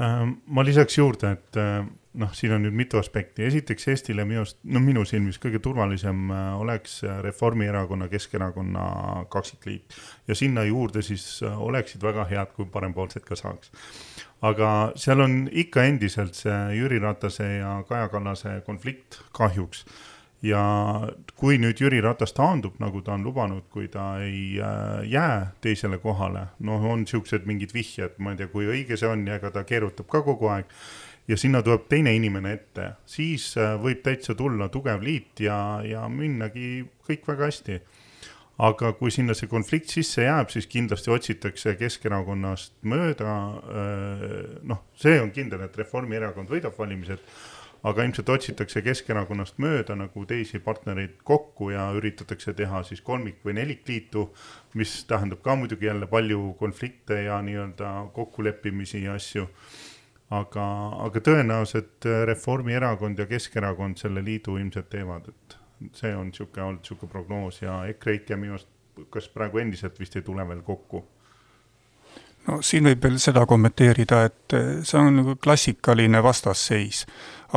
Äh, 0.00 0.26
ma 0.46 0.64
lisaks 0.64 0.98
juurde, 0.98 1.30
et 1.30 1.56
äh, 1.56 1.86
noh, 2.18 2.32
siin 2.34 2.54
on 2.56 2.64
nüüd 2.66 2.74
mitu 2.74 2.98
aspekti, 2.98 3.44
esiteks 3.46 3.88
Eestile 3.92 4.24
minu 4.26 4.42
arust, 4.42 4.58
no 4.64 4.82
minu 4.82 5.04
silmis 5.06 5.38
kõige 5.42 5.60
turvalisem 5.62 6.30
äh, 6.34 6.46
oleks 6.60 7.00
Reformierakonna, 7.26 8.08
Keskerakonna 8.10 8.84
kaksikliit. 9.30 9.96
ja 10.28 10.34
sinna 10.34 10.64
juurde 10.66 11.02
siis 11.02 11.42
oleksid 11.42 12.02
väga 12.02 12.24
head, 12.30 12.54
kui 12.56 12.66
parempoolsed 12.66 13.24
ka 13.26 13.38
saaks. 13.38 13.72
aga 14.42 14.92
seal 14.96 15.20
on 15.20 15.42
ikka 15.52 15.84
endiselt 15.84 16.34
see 16.34 16.60
Jüri 16.78 16.98
Ratase 16.98 17.56
ja 17.58 17.82
Kaja 17.88 18.08
Kallase 18.08 18.60
konflikt 18.66 19.22
kahjuks 19.32 19.84
ja 20.42 20.62
kui 21.38 21.58
nüüd 21.60 21.80
Jüri 21.80 22.00
Ratas 22.04 22.32
taandub, 22.36 22.78
nagu 22.80 23.02
ta 23.04 23.14
on 23.16 23.24
lubanud, 23.26 23.66
kui 23.72 23.88
ta 23.92 24.14
ei 24.24 24.56
äh, 24.60 25.04
jää 25.08 25.52
teisele 25.60 26.00
kohale, 26.00 26.46
noh, 26.66 26.84
on 26.92 27.04
niisugused 27.04 27.46
mingid 27.48 27.74
vihjed, 27.76 28.16
ma 28.18 28.32
ei 28.32 28.40
tea, 28.40 28.50
kui 28.52 28.68
õige 28.70 28.98
see 29.00 29.10
on 29.10 29.26
ja 29.28 29.36
ega 29.40 29.52
ta 29.54 29.64
keerutab 29.68 30.08
ka 30.10 30.22
kogu 30.26 30.50
aeg, 30.52 30.72
ja 31.30 31.38
sinna 31.38 31.62
tuleb 31.62 31.86
teine 31.90 32.12
inimene 32.16 32.54
ette, 32.56 32.90
siis 33.06 33.52
äh, 33.58 33.76
võib 33.80 34.02
täitsa 34.04 34.34
tulla 34.38 34.68
tugev 34.72 35.02
liit 35.04 35.42
ja, 35.44 35.80
ja 35.86 36.06
minnagi 36.10 36.82
kõik 37.06 37.28
väga 37.30 37.50
hästi. 37.50 37.80
aga 38.60 38.90
kui 38.92 39.08
sinna 39.08 39.32
see 39.32 39.48
konflikt 39.48 39.88
sisse 39.88 40.26
jääb, 40.26 40.50
siis 40.52 40.66
kindlasti 40.68 41.10
otsitakse 41.10 41.76
Keskerakonnast 41.80 42.74
mööda, 42.82 43.36
äh, 43.56 44.60
noh, 44.68 44.82
see 44.94 45.20
on 45.20 45.30
kindel, 45.32 45.64
et 45.64 45.78
Reformierakond 45.80 46.50
võidab 46.50 46.76
valimised 46.78 47.24
aga 47.82 48.04
ilmselt 48.04 48.28
otsitakse 48.28 48.82
Keskerakonnast 48.84 49.60
mööda 49.62 49.94
nagu 49.96 50.24
teisi 50.28 50.60
partnereid 50.60 51.22
kokku 51.24 51.70
ja 51.72 51.86
üritatakse 51.96 52.52
teha 52.56 52.82
siis 52.84 53.00
kolmik- 53.00 53.40
või 53.44 53.56
nelikliitu, 53.56 54.26
mis 54.74 54.98
tähendab 55.08 55.40
ka 55.44 55.56
muidugi 55.56 55.88
jälle 55.88 56.06
palju 56.10 56.54
konflikte 56.58 57.22
ja 57.24 57.40
nii-öelda 57.42 58.10
kokkuleppimisi 58.12 59.04
ja 59.04 59.14
asju. 59.16 59.48
Aga, 60.30 60.64
aga 61.06 61.22
tõenäoliselt 61.26 62.06
Reformierakond 62.24 63.18
ja 63.18 63.26
Keskerakond 63.26 63.98
selle 63.98 64.24
liidu 64.24 64.56
ilmselt 64.56 64.90
teevad, 64.90 65.28
et 65.28 65.56
see 65.96 66.12
on 66.14 66.28
niisugune 66.28 66.66
olnud 66.66 66.82
niisugune 66.84 67.12
prognoos 67.12 67.62
ja 67.62 67.80
EKREIKE 67.90 68.36
minu 68.36 68.58
arust, 68.58 68.68
kas 69.10 69.28
praegu 69.32 69.58
endiselt 69.62 69.98
vist 69.98 70.16
ei 70.16 70.22
tule 70.22 70.46
veel 70.48 70.62
kokku 70.66 71.04
no 72.48 72.60
siin 72.64 72.86
võib 72.88 73.04
veel 73.04 73.18
seda 73.22 73.44
kommenteerida, 73.48 74.22
et 74.28 74.56
see 74.86 75.00
on 75.00 75.20
nagu 75.20 75.36
klassikaline 75.42 76.22
vastasseis 76.24 77.04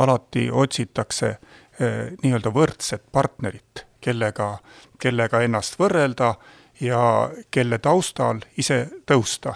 alati 0.02 0.48
otsitakse 0.52 1.30
eh, 1.30 2.12
nii-öelda 2.22 2.52
võrdset 2.54 3.04
partnerit, 3.12 3.86
kellega, 4.04 4.56
kellega 5.00 5.42
ennast 5.46 5.78
võrrelda 5.80 6.34
ja 6.80 7.30
kelle 7.54 7.78
taustal 7.78 8.42
ise 8.58 8.86
tõusta. 9.06 9.54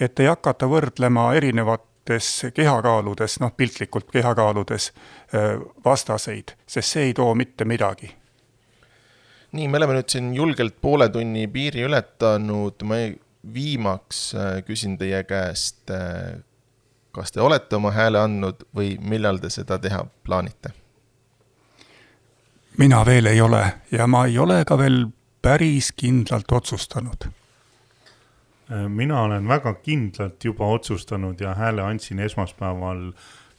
et 0.00 0.20
ei 0.20 0.26
hakata 0.26 0.66
võrdlema 0.68 1.30
erinevates 2.06 2.54
kehakaaludes, 2.54 3.40
noh 3.40 3.52
piltlikult 3.56 4.10
kehakaaludes 4.12 4.92
eh, 5.32 5.58
vastaseid, 5.84 6.56
sest 6.66 6.92
see 6.92 7.10
ei 7.10 7.14
too 7.14 7.34
mitte 7.34 7.64
midagi 7.64 8.14
nii, 9.52 9.68
me 9.68 9.78
oleme 9.78 9.94
nüüd 9.96 10.10
siin 10.10 10.34
julgelt 10.34 10.80
poole 10.80 11.08
tunni 11.08 11.46
piiri 11.48 11.86
ületanud, 11.86 12.82
ma 12.84 12.96
viimaks 13.54 14.34
küsin 14.66 14.98
teie 14.98 15.22
käest, 15.24 15.88
kas 17.12 17.32
te 17.32 17.40
olete 17.40 17.76
oma 17.76 17.92
hääle 17.94 18.20
andnud 18.20 18.66
või 18.76 18.96
millal 19.00 19.38
te 19.38 19.50
seda 19.50 19.78
teha 19.78 20.04
plaanite? 20.24 20.74
mina 22.76 23.00
veel 23.06 23.26
ei 23.26 23.40
ole 23.40 23.62
ja 23.90 24.06
ma 24.06 24.26
ei 24.26 24.38
ole 24.38 24.64
ka 24.68 24.76
veel 24.76 25.06
päris 25.42 25.92
kindlalt 25.96 26.52
otsustanud. 26.52 27.30
Mina 28.88 29.20
olen 29.22 29.48
väga 29.48 29.74
kindlalt 29.82 30.44
juba 30.44 30.66
otsustanud 30.74 31.40
ja 31.40 31.54
hääle 31.54 31.82
andsin 31.82 32.18
esmaspäeval, 32.18 33.12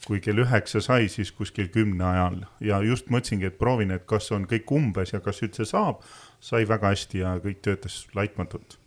kui 0.06 0.20
kell 0.24 0.44
üheksa 0.44 0.82
sai, 0.84 1.08
siis 1.10 1.32
kuskil 1.32 1.70
kümne 1.74 2.04
ajal. 2.06 2.42
Ja 2.60 2.82
just 2.84 3.08
mõtlesingi, 3.12 3.48
et 3.48 3.58
proovin, 3.60 3.92
et 3.96 4.06
kas 4.08 4.32
on 4.36 4.46
kõik 4.50 4.72
umbes 4.76 5.14
ja 5.14 5.22
kas 5.24 5.42
üldse 5.44 5.66
saab. 5.66 6.04
sai 6.40 6.68
väga 6.70 6.92
hästi 6.94 7.18
ja 7.18 7.32
kõik 7.42 7.64
töötas 7.66 8.08
laitmatult. 8.16 8.78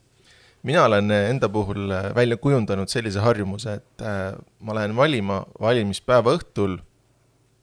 Mina 0.62 0.85
olen 0.85 1.11
enda 1.11 1.48
puhul 1.48 1.90
äh, 1.90 2.14
välja 2.14 2.37
kujundanud 2.37 2.88
sellise 2.88 3.20
harjumuse, 3.20 3.72
et 3.80 4.02
äh, 4.04 4.37
ma 4.61 4.74
lähen 4.76 4.96
valima 4.96 5.44
valimispäeva 5.61 6.37
õhtul 6.37 6.78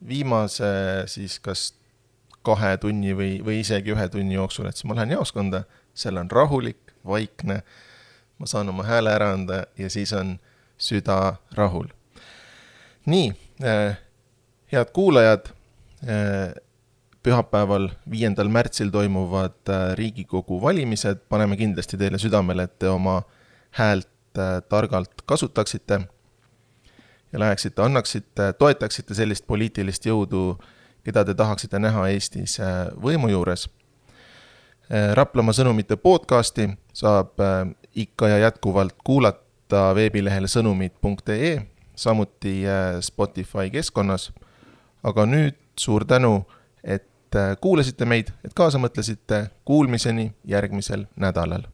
viimase 0.07 1.03
siis 1.07 1.39
kas 1.39 1.73
kahe 2.45 2.77
tunni 2.81 3.13
või, 3.17 3.37
või 3.45 3.61
isegi 3.61 3.93
ühe 3.93 4.07
tunni 4.09 4.35
jooksul, 4.37 4.67
et 4.69 4.77
siis 4.77 4.87
ma 4.89 4.97
lähen 4.97 5.15
jaoskonda, 5.15 5.63
seal 5.97 6.17
on 6.17 6.31
rahulik, 6.31 6.93
vaikne, 7.05 7.61
ma 8.38 8.45
saan 8.45 8.69
oma 8.69 8.84
hääle 8.84 9.12
ära 9.13 9.32
anda 9.34 9.63
ja 9.78 9.89
siis 9.89 10.13
on 10.13 10.38
süda 10.78 11.36
rahul. 11.56 11.88
nii 13.06 13.34
äh,, 13.63 13.97
head 14.71 14.91
kuulajad 14.93 15.50
äh,, 16.04 16.54
pühapäeval, 17.23 17.89
viiendal 18.10 18.47
märtsil 18.47 18.89
toimuvad 18.89 19.69
äh, 19.69 19.95
Riigikogu 19.95 20.62
valimised, 20.62 21.26
paneme 21.30 21.58
kindlasti 21.58 21.97
teile 21.97 22.17
südamele, 22.17 22.63
et 22.63 22.80
te 22.80 22.89
oma 22.89 23.21
häält 23.71 24.10
targalt 24.69 25.21
kasutaksite 25.26 26.00
ja 27.34 27.39
läheksite, 27.39 27.82
annaksite, 27.82 28.54
toetaksite 28.54 29.15
sellist 29.17 29.47
poliitilist 29.47 30.06
jõudu, 30.06 30.60
keda 31.04 31.26
te 31.26 31.34
tahaksite 31.34 31.80
näha 31.80 32.08
Eestis 32.13 32.60
võimu 33.02 33.32
juures. 33.32 33.67
Raplamaa 35.13 35.56
sõnumite 35.58 35.97
podcasti 36.00 36.69
saab 36.95 37.41
ikka 37.97 38.29
ja 38.29 38.38
jätkuvalt 38.45 38.95
kuulata 39.03 39.89
veebilehel 39.97 40.45
sõnumid.ee, 40.47 41.55
samuti 41.95 42.62
Spotify 43.01 43.71
keskkonnas. 43.73 44.31
aga 45.03 45.25
nüüd 45.25 45.55
suur 45.79 46.05
tänu 46.05 46.45
et 46.88 47.36
äh, 47.36 47.57
kuulasite 47.62 48.05
meid, 48.05 48.31
et 48.45 48.53
kaasa 48.55 48.79
mõtlesite, 48.79 49.47
kuulmiseni 49.67 50.31
järgmisel 50.47 51.05
nädalal 51.19 51.67